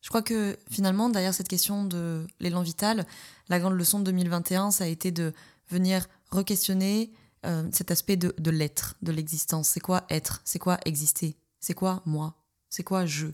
Je 0.02 0.10
crois 0.10 0.22
que 0.22 0.58
finalement, 0.72 1.10
derrière 1.10 1.34
cette 1.34 1.48
question 1.48 1.86
de 1.86 2.26
l'élan 2.40 2.62
vital, 2.62 3.06
la 3.50 3.60
grande 3.60 3.74
leçon 3.74 4.00
de 4.00 4.06
2021, 4.06 4.72
ça 4.72 4.86
a 4.86 4.88
été 4.88 5.12
de 5.12 5.34
venir 5.70 6.08
re-questionner 6.32 7.12
euh, 7.46 7.68
cet 7.72 7.92
aspect 7.92 8.16
de, 8.16 8.34
de 8.38 8.52
l'être, 8.52 8.96
de 9.02 9.12
l'existence. 9.12 9.70
C'est 9.70 9.80
quoi 9.80 10.06
être? 10.10 10.42
C'est 10.46 10.60
quoi 10.60 10.80
exister? 10.86 11.36
C'est 11.60 11.74
quoi 11.74 12.02
moi? 12.06 12.36
C'est 12.70 12.84
quoi 12.84 13.06
je? 13.06 13.28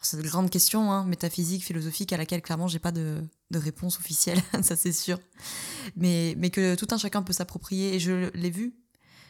C'est 0.00 0.16
une 0.16 0.26
grande 0.26 0.50
question, 0.50 0.92
hein, 0.92 1.04
métaphysique, 1.04 1.64
philosophique, 1.64 2.12
à 2.12 2.16
laquelle 2.16 2.40
clairement 2.40 2.68
j'ai 2.68 2.78
pas 2.78 2.92
de, 2.92 3.20
réponse 3.52 3.98
officielle, 3.98 4.40
ça 4.62 4.76
c'est 4.76 4.92
sûr. 4.92 5.18
Mais, 5.96 6.34
mais 6.38 6.50
que 6.50 6.76
tout 6.76 6.86
un 6.92 6.98
chacun 6.98 7.22
peut 7.22 7.32
s'approprier, 7.32 7.94
et 7.94 7.98
je 7.98 8.30
l'ai 8.34 8.50
vu, 8.50 8.74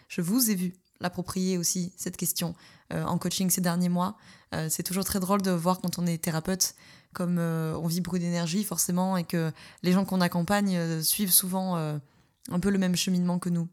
je 0.08 0.20
vous 0.20 0.50
ai 0.50 0.54
vu 0.54 0.74
l'approprier 1.00 1.58
aussi, 1.58 1.92
cette 1.96 2.16
question, 2.16 2.54
euh, 2.92 3.04
en 3.04 3.18
coaching 3.18 3.50
ces 3.50 3.60
derniers 3.60 3.88
mois. 3.88 4.16
Euh, 4.54 4.68
c'est 4.70 4.82
toujours 4.82 5.04
très 5.04 5.20
drôle 5.20 5.42
de 5.42 5.50
voir 5.50 5.80
quand 5.80 5.98
on 5.98 6.06
est 6.06 6.18
thérapeute, 6.18 6.74
comme 7.12 7.38
euh, 7.38 7.76
on 7.78 7.86
vit 7.86 8.00
beaucoup 8.00 8.18
d'énergie 8.18 8.64
forcément, 8.64 9.16
et 9.16 9.24
que 9.24 9.52
les 9.82 9.92
gens 9.92 10.04
qu'on 10.04 10.20
accompagne 10.20 11.02
suivent 11.02 11.32
souvent 11.32 11.76
un 11.76 12.60
peu 12.60 12.70
le 12.70 12.78
même 12.78 12.96
cheminement 12.96 13.38
que 13.38 13.48
nous. 13.48 13.68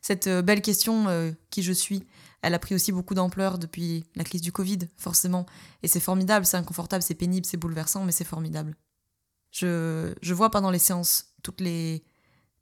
Cette 0.00 0.28
belle 0.28 0.62
question, 0.62 1.34
qui 1.50 1.62
je 1.62 1.72
suis, 1.72 2.04
elle 2.42 2.54
a 2.54 2.58
pris 2.58 2.74
aussi 2.74 2.90
beaucoup 2.90 3.14
d'ampleur 3.14 3.58
depuis 3.58 4.04
la 4.16 4.24
crise 4.24 4.42
du 4.42 4.50
Covid, 4.50 4.80
forcément. 4.96 5.46
Et 5.82 5.88
c'est 5.88 6.00
formidable, 6.00 6.44
c'est 6.44 6.56
inconfortable, 6.56 7.02
c'est 7.02 7.14
pénible, 7.14 7.46
c'est 7.46 7.56
bouleversant, 7.56 8.04
mais 8.04 8.12
c'est 8.12 8.24
formidable. 8.24 8.74
Je, 9.52 10.12
je 10.20 10.34
vois 10.34 10.50
pendant 10.50 10.70
les 10.70 10.80
séances 10.80 11.34
toutes 11.42 11.60
les, 11.60 12.02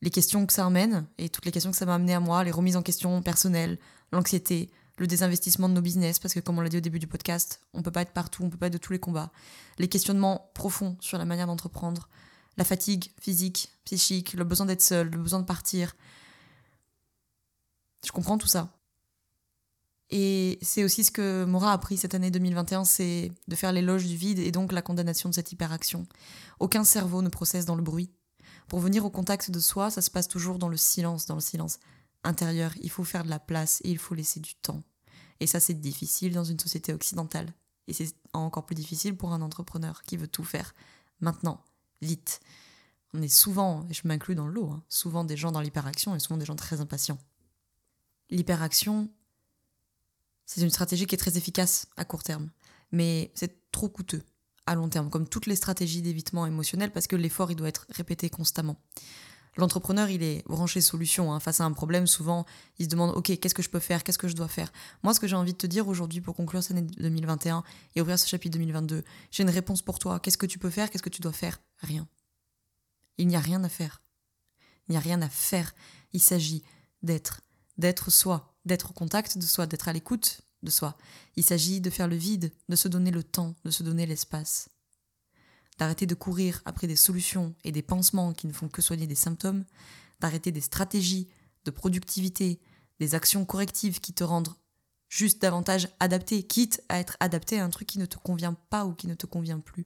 les 0.02 0.10
questions 0.10 0.46
que 0.46 0.52
ça 0.52 0.66
amène 0.66 1.06
et 1.18 1.28
toutes 1.28 1.44
les 1.44 1.52
questions 1.52 1.70
que 1.70 1.76
ça 1.76 1.86
m'a 1.86 1.94
amené 1.94 2.14
à 2.14 2.20
moi, 2.20 2.44
les 2.44 2.50
remises 2.50 2.76
en 2.76 2.82
question 2.82 3.22
personnelles, 3.22 3.78
l'anxiété, 4.12 4.70
le 4.96 5.06
désinvestissement 5.06 5.68
de 5.68 5.74
nos 5.74 5.80
business, 5.80 6.18
parce 6.18 6.34
que 6.34 6.40
comme 6.40 6.58
on 6.58 6.60
l'a 6.60 6.68
dit 6.68 6.76
au 6.76 6.80
début 6.80 6.98
du 6.98 7.06
podcast, 7.06 7.60
on 7.72 7.82
peut 7.82 7.90
pas 7.90 8.02
être 8.02 8.12
partout, 8.12 8.44
on 8.44 8.50
peut 8.50 8.58
pas 8.58 8.66
être 8.66 8.74
de 8.74 8.78
tous 8.78 8.92
les 8.92 8.98
combats, 8.98 9.32
les 9.78 9.88
questionnements 9.88 10.50
profonds 10.54 10.96
sur 11.00 11.18
la 11.18 11.24
manière 11.24 11.46
d'entreprendre, 11.46 12.08
la 12.56 12.64
fatigue 12.64 13.10
physique, 13.20 13.72
psychique, 13.84 14.34
le 14.34 14.44
besoin 14.44 14.66
d'être 14.66 14.82
seul, 14.82 15.08
le 15.08 15.18
besoin 15.18 15.40
de 15.40 15.46
partir. 15.46 15.96
Je 18.04 18.12
comprends 18.12 18.38
tout 18.38 18.46
ça. 18.46 18.68
Et 20.10 20.58
c'est 20.60 20.82
aussi 20.82 21.04
ce 21.04 21.10
que 21.10 21.44
Mora 21.44 21.70
a 21.70 21.74
appris 21.74 21.96
cette 21.96 22.14
année 22.14 22.30
2021, 22.30 22.84
c'est 22.84 23.30
de 23.46 23.56
faire 23.56 23.72
l'éloge 23.72 24.06
du 24.06 24.16
vide 24.16 24.40
et 24.40 24.50
donc 24.50 24.72
la 24.72 24.82
condamnation 24.82 25.28
de 25.28 25.34
cette 25.34 25.52
hyperaction. 25.52 26.06
Aucun 26.58 26.84
cerveau 26.84 27.22
ne 27.22 27.28
processe 27.28 27.64
dans 27.64 27.76
le 27.76 27.82
bruit. 27.82 28.10
Pour 28.70 28.78
venir 28.78 29.04
au 29.04 29.10
contact 29.10 29.50
de 29.50 29.58
soi, 29.58 29.90
ça 29.90 30.00
se 30.00 30.12
passe 30.12 30.28
toujours 30.28 30.56
dans 30.56 30.68
le 30.68 30.76
silence, 30.76 31.26
dans 31.26 31.34
le 31.34 31.40
silence 31.40 31.80
intérieur. 32.22 32.72
Il 32.80 32.88
faut 32.88 33.02
faire 33.02 33.24
de 33.24 33.28
la 33.28 33.40
place 33.40 33.80
et 33.82 33.90
il 33.90 33.98
faut 33.98 34.14
laisser 34.14 34.38
du 34.38 34.54
temps. 34.54 34.84
Et 35.40 35.48
ça, 35.48 35.58
c'est 35.58 35.74
difficile 35.74 36.34
dans 36.34 36.44
une 36.44 36.60
société 36.60 36.92
occidentale. 36.92 37.52
Et 37.88 37.92
c'est 37.92 38.14
encore 38.32 38.66
plus 38.66 38.76
difficile 38.76 39.16
pour 39.16 39.32
un 39.32 39.42
entrepreneur 39.42 40.04
qui 40.04 40.16
veut 40.16 40.28
tout 40.28 40.44
faire 40.44 40.72
maintenant, 41.18 41.64
vite. 42.00 42.38
On 43.12 43.20
est 43.22 43.28
souvent, 43.28 43.88
et 43.90 43.92
je 43.92 44.06
m'inclus 44.06 44.36
dans 44.36 44.46
le 44.46 44.52
lot, 44.52 44.70
hein, 44.70 44.84
souvent 44.88 45.24
des 45.24 45.36
gens 45.36 45.50
dans 45.50 45.60
l'hyperaction 45.60 46.14
et 46.14 46.20
souvent 46.20 46.36
des 46.36 46.46
gens 46.46 46.54
très 46.54 46.80
impatients. 46.80 47.18
L'hyperaction, 48.30 49.10
c'est 50.46 50.60
une 50.60 50.70
stratégie 50.70 51.08
qui 51.08 51.16
est 51.16 51.18
très 51.18 51.36
efficace 51.36 51.88
à 51.96 52.04
court 52.04 52.22
terme, 52.22 52.48
mais 52.92 53.32
c'est 53.34 53.68
trop 53.72 53.88
coûteux 53.88 54.22
à 54.70 54.76
long 54.76 54.88
terme, 54.88 55.10
comme 55.10 55.28
toutes 55.28 55.46
les 55.46 55.56
stratégies 55.56 56.00
d'évitement 56.00 56.46
émotionnel, 56.46 56.92
parce 56.92 57.08
que 57.08 57.16
l'effort, 57.16 57.50
il 57.50 57.56
doit 57.56 57.68
être 57.68 57.86
répété 57.90 58.30
constamment. 58.30 58.76
L'entrepreneur, 59.56 60.08
il 60.10 60.22
est 60.22 60.46
branché 60.46 60.80
solution. 60.80 61.32
Hein. 61.32 61.40
Face 61.40 61.60
à 61.60 61.64
un 61.64 61.72
problème, 61.72 62.06
souvent, 62.06 62.46
il 62.78 62.84
se 62.84 62.88
demande 62.88 63.10
Ok, 63.16 63.36
qu'est-ce 63.36 63.54
que 63.54 63.64
je 63.64 63.68
peux 63.68 63.80
faire? 63.80 64.04
Qu'est-ce 64.04 64.16
que 64.16 64.28
je 64.28 64.36
dois 64.36 64.46
faire? 64.46 64.72
Moi, 65.02 65.12
ce 65.12 65.18
que 65.18 65.26
j'ai 65.26 65.34
envie 65.34 65.54
de 65.54 65.58
te 65.58 65.66
dire 65.66 65.88
aujourd'hui 65.88 66.20
pour 66.20 66.36
conclure 66.36 66.62
cette 66.62 66.76
année 66.76 66.86
2021 66.98 67.64
et 67.96 68.00
ouvrir 68.00 68.16
ce 68.16 68.28
chapitre 68.28 68.52
2022, 68.58 69.02
j'ai 69.32 69.42
une 69.42 69.50
réponse 69.50 69.82
pour 69.82 69.98
toi. 69.98 70.20
Qu'est-ce 70.20 70.38
que 70.38 70.46
tu 70.46 70.60
peux 70.60 70.70
faire? 70.70 70.88
Qu'est-ce 70.88 71.02
que 71.02 71.08
tu 71.08 71.20
dois 71.20 71.32
faire? 71.32 71.60
Rien. 71.78 72.06
Il 73.18 73.26
n'y 73.26 73.34
a 73.34 73.40
rien 73.40 73.64
à 73.64 73.68
faire. 73.68 74.02
Il 74.88 74.92
n'y 74.92 74.98
a 74.98 75.00
rien 75.00 75.20
à 75.20 75.28
faire. 75.28 75.74
Il 76.12 76.22
s'agit 76.22 76.62
d'être, 77.02 77.40
d'être 77.76 78.08
soi, 78.12 78.54
d'être 78.66 78.90
au 78.90 78.94
contact 78.94 79.36
de 79.36 79.44
soi, 79.44 79.66
d'être 79.66 79.88
à 79.88 79.92
l'écoute 79.92 80.42
de 80.62 80.70
soi. 80.70 80.96
Il 81.36 81.44
s'agit 81.44 81.80
de 81.80 81.90
faire 81.90 82.08
le 82.08 82.16
vide, 82.16 82.52
de 82.68 82.76
se 82.76 82.88
donner 82.88 83.10
le 83.10 83.22
temps, 83.22 83.54
de 83.64 83.70
se 83.70 83.82
donner 83.82 84.06
l'espace. 84.06 84.68
D'arrêter 85.78 86.06
de 86.06 86.14
courir 86.14 86.60
après 86.64 86.86
des 86.86 86.96
solutions 86.96 87.54
et 87.64 87.72
des 87.72 87.82
pansements 87.82 88.32
qui 88.32 88.46
ne 88.46 88.52
font 88.52 88.68
que 88.68 88.82
soigner 88.82 89.06
des 89.06 89.14
symptômes, 89.14 89.64
d'arrêter 90.20 90.52
des 90.52 90.60
stratégies 90.60 91.28
de 91.64 91.70
productivité, 91.70 92.60
des 92.98 93.14
actions 93.14 93.44
correctives 93.44 94.00
qui 94.00 94.12
te 94.12 94.24
rendent 94.24 94.54
juste 95.08 95.42
davantage 95.42 95.88
adapté, 95.98 96.42
quitte 96.42 96.82
à 96.88 97.00
être 97.00 97.16
adapté 97.20 97.58
à 97.58 97.64
un 97.64 97.70
truc 97.70 97.88
qui 97.88 97.98
ne 97.98 98.06
te 98.06 98.16
convient 98.16 98.54
pas 98.54 98.84
ou 98.84 98.94
qui 98.94 99.06
ne 99.06 99.14
te 99.14 99.26
convient 99.26 99.60
plus. 99.60 99.84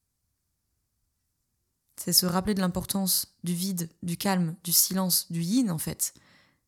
C'est 1.96 2.12
se 2.12 2.26
rappeler 2.26 2.54
de 2.54 2.60
l'importance 2.60 3.36
du 3.44 3.54
vide, 3.54 3.88
du 4.02 4.16
calme, 4.16 4.56
du 4.64 4.72
silence, 4.72 5.30
du 5.30 5.42
yin 5.42 5.70
en 5.70 5.78
fait. 5.78 6.12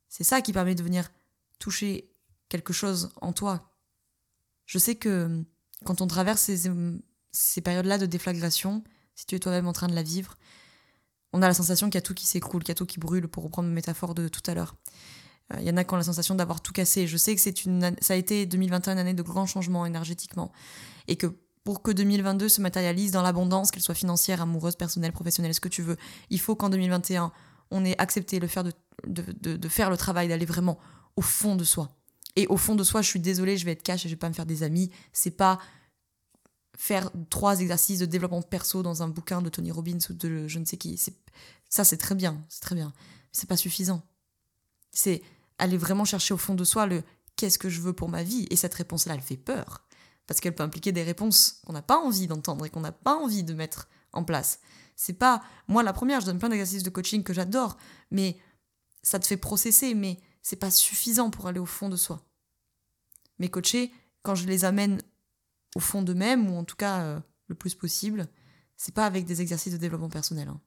C'est 0.08 0.24
ça 0.24 0.40
qui 0.40 0.52
permet 0.52 0.76
de 0.76 0.82
venir 0.84 1.10
toucher 1.58 2.10
quelque 2.48 2.72
chose 2.72 3.10
en 3.20 3.32
toi 3.32 3.75
je 4.66 4.78
sais 4.78 4.96
que 4.96 5.08
euh, 5.08 5.42
quand 5.84 6.00
on 6.00 6.06
traverse 6.06 6.42
ces, 6.42 6.68
euh, 6.68 6.98
ces 7.32 7.60
périodes-là 7.60 7.98
de 7.98 8.06
déflagration, 8.06 8.84
si 9.14 9.26
tu 9.26 9.36
es 9.36 9.38
toi-même 9.38 9.66
en 9.66 9.72
train 9.72 9.88
de 9.88 9.94
la 9.94 10.02
vivre, 10.02 10.36
on 11.32 11.42
a 11.42 11.48
la 11.48 11.54
sensation 11.54 11.88
qu'il 11.88 11.96
y 11.96 11.98
a 11.98 12.02
tout 12.02 12.14
qui 12.14 12.26
s'écroule, 12.26 12.62
qu'il 12.62 12.70
y 12.70 12.72
a 12.72 12.76
tout 12.76 12.86
qui 12.86 12.98
brûle, 12.98 13.28
pour 13.28 13.44
reprendre 13.44 13.68
ma 13.68 13.74
métaphore 13.74 14.14
de 14.14 14.28
tout 14.28 14.42
à 14.46 14.54
l'heure. 14.54 14.74
Euh, 15.52 15.58
il 15.60 15.66
y 15.66 15.70
en 15.70 15.76
a 15.76 15.84
qui 15.84 15.94
ont 15.94 15.96
la 15.96 16.02
sensation 16.02 16.34
d'avoir 16.34 16.60
tout 16.60 16.72
cassé. 16.72 17.06
Je 17.06 17.16
sais 17.16 17.34
que 17.34 17.40
c'est 17.40 17.64
une, 17.64 17.94
ça 18.00 18.14
a 18.14 18.16
été 18.16 18.46
2021 18.46 18.94
une 18.94 18.98
année 18.98 19.14
de 19.14 19.22
grands 19.22 19.46
changements 19.46 19.86
énergétiquement. 19.86 20.52
Et 21.08 21.16
que 21.16 21.26
pour 21.64 21.82
que 21.82 21.90
2022 21.90 22.48
se 22.48 22.60
matérialise 22.60 23.12
dans 23.12 23.22
l'abondance, 23.22 23.70
qu'elle 23.70 23.82
soit 23.82 23.94
financière, 23.94 24.40
amoureuse, 24.40 24.76
personnelle, 24.76 25.12
professionnelle, 25.12 25.54
ce 25.54 25.60
que 25.60 25.68
tu 25.68 25.82
veux, 25.82 25.96
il 26.30 26.40
faut 26.40 26.56
qu'en 26.56 26.68
2021, 26.68 27.32
on 27.70 27.84
ait 27.84 28.00
accepté 28.00 28.38
le 28.38 28.46
faire 28.46 28.64
de, 28.64 28.72
de, 29.06 29.56
de 29.56 29.68
faire 29.68 29.90
le 29.90 29.96
travail, 29.96 30.28
d'aller 30.28 30.46
vraiment 30.46 30.78
au 31.16 31.22
fond 31.22 31.56
de 31.56 31.64
soi. 31.64 31.90
Et 32.36 32.46
au 32.48 32.56
fond 32.56 32.74
de 32.74 32.84
soi, 32.84 33.02
je 33.02 33.08
suis 33.08 33.20
désolée, 33.20 33.56
je 33.56 33.64
vais 33.64 33.72
être 33.72 33.82
cash 33.82 34.04
et 34.04 34.08
je 34.08 34.14
vais 34.14 34.18
pas 34.18 34.28
me 34.28 34.34
faire 34.34 34.46
des 34.46 34.62
amis. 34.62 34.90
C'est 35.12 35.30
pas 35.30 35.58
faire 36.76 37.10
trois 37.30 37.60
exercices 37.60 37.98
de 37.98 38.06
développement 38.06 38.42
perso 38.42 38.82
dans 38.82 39.02
un 39.02 39.08
bouquin 39.08 39.40
de 39.40 39.48
Tony 39.48 39.72
Robbins 39.72 39.98
ou 40.10 40.12
de 40.12 40.46
je 40.46 40.58
ne 40.58 40.66
sais 40.66 40.76
qui. 40.76 41.00
Ça, 41.68 41.84
c'est 41.84 41.96
très 41.96 42.14
bien, 42.14 42.44
c'est 42.48 42.60
très 42.60 42.74
bien. 42.74 42.92
C'est 43.32 43.48
pas 43.48 43.56
suffisant. 43.56 44.02
C'est 44.92 45.22
aller 45.58 45.78
vraiment 45.78 46.04
chercher 46.04 46.34
au 46.34 46.38
fond 46.38 46.54
de 46.54 46.64
soi 46.64 46.86
le 46.86 47.02
qu'est-ce 47.36 47.58
que 47.58 47.70
je 47.70 47.80
veux 47.80 47.94
pour 47.94 48.08
ma 48.08 48.22
vie. 48.22 48.46
Et 48.50 48.56
cette 48.56 48.74
réponse-là, 48.74 49.14
elle 49.14 49.20
fait 49.20 49.36
peur. 49.36 49.86
Parce 50.26 50.40
qu'elle 50.40 50.54
peut 50.54 50.62
impliquer 50.62 50.92
des 50.92 51.02
réponses 51.02 51.60
qu'on 51.64 51.72
n'a 51.72 51.82
pas 51.82 51.98
envie 51.98 52.26
d'entendre 52.26 52.66
et 52.66 52.70
qu'on 52.70 52.80
n'a 52.80 52.92
pas 52.92 53.14
envie 53.14 53.44
de 53.44 53.54
mettre 53.54 53.88
en 54.12 54.24
place. 54.24 54.60
C'est 54.96 55.12
pas. 55.12 55.42
Moi, 55.68 55.82
la 55.82 55.92
première, 55.92 56.20
je 56.20 56.26
donne 56.26 56.38
plein 56.38 56.48
d'exercices 56.48 56.82
de 56.82 56.90
coaching 56.90 57.22
que 57.22 57.32
j'adore, 57.32 57.76
mais 58.10 58.38
ça 59.02 59.18
te 59.18 59.26
fait 59.26 59.36
processer, 59.36 59.94
mais 59.94 60.18
c'est 60.46 60.54
pas 60.54 60.70
suffisant 60.70 61.30
pour 61.30 61.48
aller 61.48 61.58
au 61.58 61.66
fond 61.66 61.88
de 61.88 61.96
soi 61.96 62.22
mes 63.40 63.48
coachés, 63.50 63.92
quand 64.22 64.36
je 64.36 64.46
les 64.46 64.64
amène 64.64 65.02
au 65.74 65.80
fond 65.80 66.02
d'eux-mêmes, 66.02 66.48
ou 66.48 66.56
en 66.56 66.62
tout 66.62 66.76
cas 66.76 67.00
euh, 67.00 67.20
le 67.48 67.56
plus 67.56 67.74
possible, 67.74 68.28
c'est 68.76 68.94
pas 68.94 69.06
avec 69.06 69.26
des 69.26 69.42
exercices 69.42 69.72
de 69.72 69.78
développement 69.78 70.08
personnel. 70.08 70.48
Hein. 70.48 70.60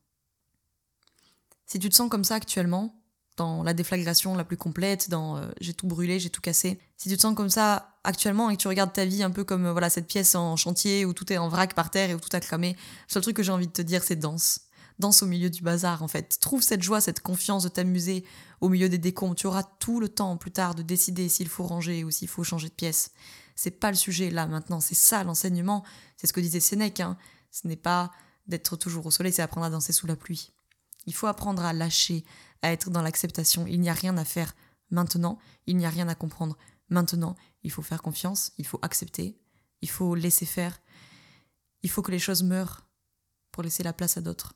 Si 1.65 1.79
tu 1.79 1.89
te 1.89 1.95
sens 1.95 2.09
comme 2.09 2.25
ça 2.25 2.35
actuellement, 2.35 3.01
dans 3.37 3.63
la 3.63 3.73
déflagration 3.73 4.35
la 4.35 4.43
plus 4.43 4.57
complète, 4.57 5.09
dans 5.09 5.37
euh, 5.37 5.49
j'ai 5.61 5.73
tout 5.73 5.87
brûlé, 5.87 6.19
j'ai 6.19 6.29
tout 6.29 6.41
cassé, 6.41 6.77
si 6.97 7.07
tu 7.07 7.15
te 7.15 7.21
sens 7.21 7.33
comme 7.33 7.49
ça 7.49 7.97
actuellement 8.03 8.49
et 8.49 8.57
que 8.57 8.61
tu 8.61 8.67
regardes 8.67 8.91
ta 8.91 9.05
vie 9.05 9.23
un 9.23 9.31
peu 9.31 9.45
comme 9.45 9.65
euh, 9.65 9.71
voilà 9.71 9.89
cette 9.89 10.07
pièce 10.07 10.35
en 10.35 10.57
chantier 10.57 11.05
où 11.05 11.13
tout 11.13 11.31
est 11.31 11.37
en 11.37 11.47
vrac 11.47 11.73
par 11.73 11.89
terre 11.89 12.09
et 12.09 12.15
où 12.15 12.19
tout 12.19 12.35
a 12.35 12.41
cramé, 12.41 12.73
le 12.73 13.13
seul 13.13 13.23
truc 13.23 13.37
que 13.37 13.43
j'ai 13.43 13.53
envie 13.53 13.67
de 13.67 13.71
te 13.71 13.81
dire 13.81 14.03
c'est 14.03 14.17
danse 14.17 14.68
danse 14.99 15.23
au 15.23 15.25
milieu 15.25 15.49
du 15.49 15.61
bazar 15.61 16.03
en 16.03 16.07
fait. 16.07 16.39
Trouve 16.39 16.61
cette 16.61 16.83
joie, 16.83 17.01
cette 17.01 17.21
confiance 17.21 17.63
de 17.63 17.69
t'amuser 17.69 18.25
au 18.61 18.69
milieu 18.69 18.89
des 18.89 18.97
décombres. 18.97 19.35
Tu 19.35 19.47
auras 19.47 19.63
tout 19.63 19.99
le 19.99 20.09
temps 20.09 20.37
plus 20.37 20.51
tard 20.51 20.75
de 20.75 20.83
décider 20.83 21.29
s'il 21.29 21.47
faut 21.47 21.65
ranger 21.65 22.03
ou 22.03 22.11
s'il 22.11 22.27
faut 22.27 22.43
changer 22.43 22.69
de 22.69 22.73
pièce. 22.73 23.11
C'est 23.55 23.71
pas 23.71 23.89
le 23.89 23.97
sujet 23.97 24.29
là 24.29 24.45
maintenant, 24.45 24.79
c'est 24.79 24.95
ça 24.95 25.23
l'enseignement. 25.23 25.83
C'est 26.17 26.27
ce 26.27 26.33
que 26.33 26.41
disait 26.41 26.59
Sénèque. 26.59 26.99
Hein. 26.99 27.17
Ce 27.51 27.67
n'est 27.67 27.75
pas 27.75 28.11
d'être 28.47 28.75
toujours 28.75 29.05
au 29.05 29.11
soleil, 29.11 29.33
c'est 29.33 29.41
apprendre 29.41 29.67
à 29.67 29.69
danser 29.69 29.93
sous 29.93 30.07
la 30.07 30.15
pluie. 30.15 30.51
Il 31.05 31.13
faut 31.13 31.27
apprendre 31.27 31.63
à 31.63 31.73
lâcher, 31.73 32.23
à 32.61 32.71
être 32.71 32.89
dans 32.89 33.01
l'acceptation. 33.01 33.65
Il 33.67 33.79
n'y 33.79 33.89
a 33.89 33.93
rien 33.93 34.17
à 34.17 34.25
faire 34.25 34.55
maintenant, 34.91 35.39
il 35.65 35.77
n'y 35.77 35.85
a 35.85 35.89
rien 35.89 36.07
à 36.07 36.15
comprendre 36.15 36.57
maintenant. 36.89 37.35
Il 37.63 37.71
faut 37.71 37.81
faire 37.81 38.01
confiance, 38.01 38.51
il 38.57 38.65
faut 38.65 38.79
accepter, 38.81 39.39
il 39.81 39.89
faut 39.89 40.15
laisser 40.15 40.45
faire. 40.45 40.79
Il 41.83 41.89
faut 41.89 42.01
que 42.01 42.11
les 42.11 42.19
choses 42.19 42.43
meurent 42.43 42.87
pour 43.51 43.63
laisser 43.63 43.83
la 43.83 43.93
place 43.93 44.17
à 44.17 44.21
d'autres. 44.21 44.53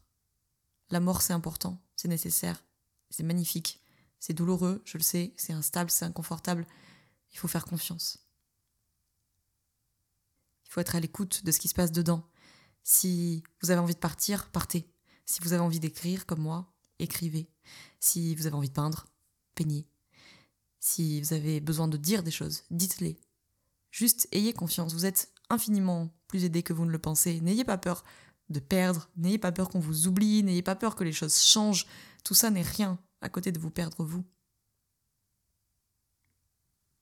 La 0.93 0.99
mort, 0.99 1.23
c'est 1.23 1.33
important, 1.33 1.81
c'est 1.95 2.07
nécessaire, 2.07 2.63
c'est 3.09 3.23
magnifique, 3.23 3.81
c'est 4.19 4.35
douloureux, 4.35 4.83
je 4.85 4.99
le 4.99 5.03
sais, 5.03 5.33
c'est 5.37 5.51
instable, 5.51 5.89
c'est 5.89 6.05
inconfortable. 6.05 6.67
Il 7.31 7.39
faut 7.39 7.47
faire 7.47 7.65
confiance. 7.65 8.19
Il 10.65 10.69
faut 10.69 10.81
être 10.81 10.95
à 10.95 10.99
l'écoute 10.99 11.43
de 11.45 11.51
ce 11.51 11.59
qui 11.59 11.67
se 11.67 11.73
passe 11.73 11.91
dedans. 11.91 12.29
Si 12.83 13.41
vous 13.63 13.71
avez 13.71 13.79
envie 13.79 13.95
de 13.95 13.99
partir, 13.99 14.51
partez. 14.51 14.87
Si 15.25 15.41
vous 15.41 15.53
avez 15.53 15.63
envie 15.63 15.79
d'écrire 15.79 16.27
comme 16.27 16.41
moi, 16.41 16.71
écrivez. 16.99 17.49
Si 17.99 18.35
vous 18.35 18.45
avez 18.45 18.55
envie 18.55 18.69
de 18.69 18.75
peindre, 18.75 19.07
peignez. 19.55 19.87
Si 20.79 21.21
vous 21.21 21.33
avez 21.33 21.59
besoin 21.59 21.87
de 21.87 21.97
dire 21.97 22.21
des 22.21 22.29
choses, 22.29 22.65
dites-les. 22.69 23.19
Juste 23.89 24.27
ayez 24.31 24.53
confiance, 24.53 24.93
vous 24.93 25.07
êtes 25.07 25.33
infiniment 25.49 26.13
plus 26.27 26.43
aidé 26.45 26.61
que 26.61 26.71
vous 26.71 26.85
ne 26.85 26.91
le 26.91 26.99
pensez. 26.99 27.41
N'ayez 27.41 27.65
pas 27.65 27.79
peur 27.79 28.03
de 28.49 28.59
perdre. 28.59 29.09
N'ayez 29.17 29.37
pas 29.37 29.51
peur 29.51 29.69
qu'on 29.69 29.79
vous 29.79 30.07
oublie, 30.07 30.43
n'ayez 30.43 30.61
pas 30.61 30.75
peur 30.75 30.95
que 30.95 31.03
les 31.03 31.11
choses 31.11 31.39
changent. 31.41 31.85
Tout 32.23 32.33
ça 32.33 32.49
n'est 32.49 32.61
rien 32.61 32.99
à 33.21 33.29
côté 33.29 33.51
de 33.51 33.59
vous 33.59 33.69
perdre 33.69 34.03
vous. 34.03 34.23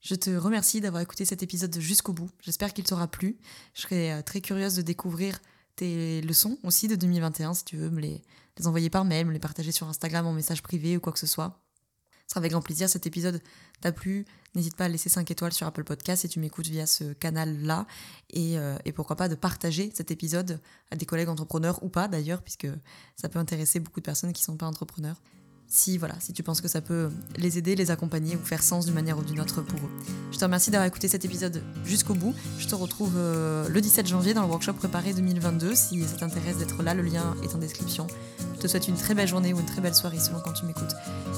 Je 0.02 0.16
te 0.16 0.32
remercie 0.32 0.82
d'avoir 0.82 1.04
écouté 1.04 1.26
cet 1.26 1.44
épisode 1.44 1.80
jusqu'au 1.80 2.14
bout. 2.14 2.30
J'espère 2.42 2.74
qu'il 2.74 2.84
t'aura 2.84 3.08
plu. 3.08 3.38
Je 3.76 3.82
serais 3.82 4.12
euh, 4.12 4.22
très 4.24 4.42
curieuse 4.42 4.76
de 4.76 4.82
découvrir 4.82 5.40
tes 5.76 6.22
leçons 6.22 6.58
aussi 6.64 6.88
de 6.88 6.96
2021 6.96 7.54
si 7.54 7.66
tu 7.66 7.78
veux 7.78 7.92
me 7.92 8.02
les, 8.02 8.24
les 8.58 8.68
envoyer 8.68 8.90
par 8.90 9.06
mail, 9.06 9.28
me 9.28 9.32
les 9.32 9.40
partager 9.40 9.72
sur 9.72 9.88
Instagram 9.88 10.26
en 10.26 10.34
message 10.34 10.64
privé 10.64 10.98
ou 10.98 11.00
quoi 11.00 11.14
que 11.14 11.20
ce 11.20 11.28
soit. 11.28 11.61
Avec 12.36 12.52
grand 12.52 12.62
plaisir. 12.62 12.89
Cet 12.89 13.06
épisode 13.06 13.41
t'a 13.82 13.91
plu. 13.91 14.26
N'hésite 14.56 14.76
pas 14.76 14.86
à 14.86 14.88
laisser 14.89 15.10
5 15.10 15.30
étoiles 15.32 15.54
sur 15.54 15.67
Apple 15.67 15.84
Podcast 15.84 16.22
si 16.22 16.30
tu 16.30 16.39
m'écoutes 16.39 16.67
via 16.67 16.86
ce 16.86 17.13
canal-là. 17.13 17.86
Et, 18.32 18.58
euh, 18.58 18.78
et, 18.86 18.91
pourquoi 18.91 19.15
pas 19.15 19.30
de 19.30 19.36
partager 19.36 19.91
cet 19.94 20.12
épisode 20.12 20.60
à 20.91 20.96
des 20.96 21.06
collègues 21.06 21.30
entrepreneurs 21.30 21.82
ou 21.84 21.89
pas 21.89 22.08
d'ailleurs, 22.08 22.41
puisque 22.41 22.67
ça 23.15 23.30
peut 23.30 23.39
intéresser 23.39 23.80
beaucoup 23.80 24.00
de 24.00 24.06
personnes 24.06 24.34
qui 24.34 24.41
ne 24.41 24.46
sont 24.46 24.58
pas 24.58 24.65
entrepreneurs 24.65 25.22
si 25.72 25.98
voilà, 25.98 26.16
si 26.20 26.34
tu 26.34 26.44
penses 26.44 26.60
que 26.60 26.68
ça 26.68 26.82
peut 26.82 27.10
les 27.38 27.58
aider, 27.58 27.76
les 27.76 27.92
accompagner 27.92 28.36
ou 28.36 28.46
faire 28.46 28.62
sens 28.62 28.86
d'une 28.86 28.94
manière 28.94 29.18
ou 29.18 29.24
d'une 29.24 29.40
autre 29.40 29.62
pour 29.62 29.80
eux. 29.80 29.92
Je 30.32 30.38
te 30.38 30.44
remercie 30.44 30.70
d'avoir 30.70 30.86
écouté 30.86 31.08
cet 31.08 31.24
épisode 31.24 31.64
jusqu'au 31.86 32.14
bout. 32.14 32.36
Je 32.60 32.68
te 32.68 32.76
retrouve 32.76 33.14
euh, 33.16 33.70
le 33.70 33.80
17 33.80 34.06
janvier 34.06 34.34
dans 34.34 34.42
le 34.42 34.50
workshop 34.50 34.74
préparé 34.74 35.14
2022 35.14 35.74
si 35.74 36.04
ça 36.04 36.18
t'intéresse 36.18 36.58
d'être 36.58 36.84
là, 36.84 36.94
le 36.94 37.04
lien 37.04 37.36
est 37.42 37.56
en 37.56 37.58
description. 37.58 38.06
Je 38.56 38.60
te 38.60 38.68
souhaite 38.68 38.90
une 38.90 38.98
très 38.98 39.16
belle 39.16 39.30
journée 39.30 39.54
ou 39.54 39.60
une 39.62 39.66
très 39.66 39.80
belle 39.80 39.96
soirée 39.96 40.20
selon 40.20 40.42
quand 40.42 40.52
tu 40.52 40.66
m'écoutes. 40.66 40.94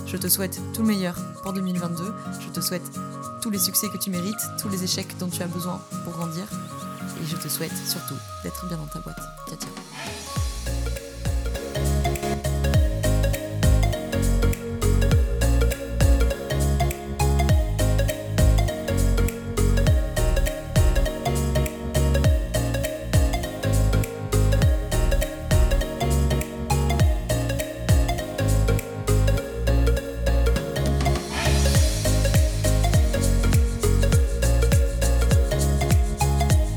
Je 0.08 0.18
te 0.18 0.28
souhaite 0.28 0.60
tout 0.74 0.82
le 0.82 0.88
meilleur 0.88 1.16
pour 1.44 1.54
2022. 1.54 2.04
Je 2.42 2.50
te 2.50 2.60
souhaite 2.60 2.90
tous 3.40 3.52
les 3.52 3.60
succès 3.60 3.88
que 3.94 4.00
tu 4.00 4.10
mérites, 4.10 4.34
tous 4.60 4.68
les 4.68 4.84
échecs 4.84 5.16
dont 5.20 5.30
tu 5.30 5.44
as 5.44 5.48
besoin 5.48 5.80
pour 6.04 6.14
grandir 6.14 6.46
et 7.22 7.26
je 7.28 7.36
te 7.36 7.48
souhaite 7.48 7.78
surtout 7.88 8.16
d'être 8.44 8.68
bien 8.68 8.78
dans 8.78 8.88
ta 8.88 9.00
boîte. 9.00 9.20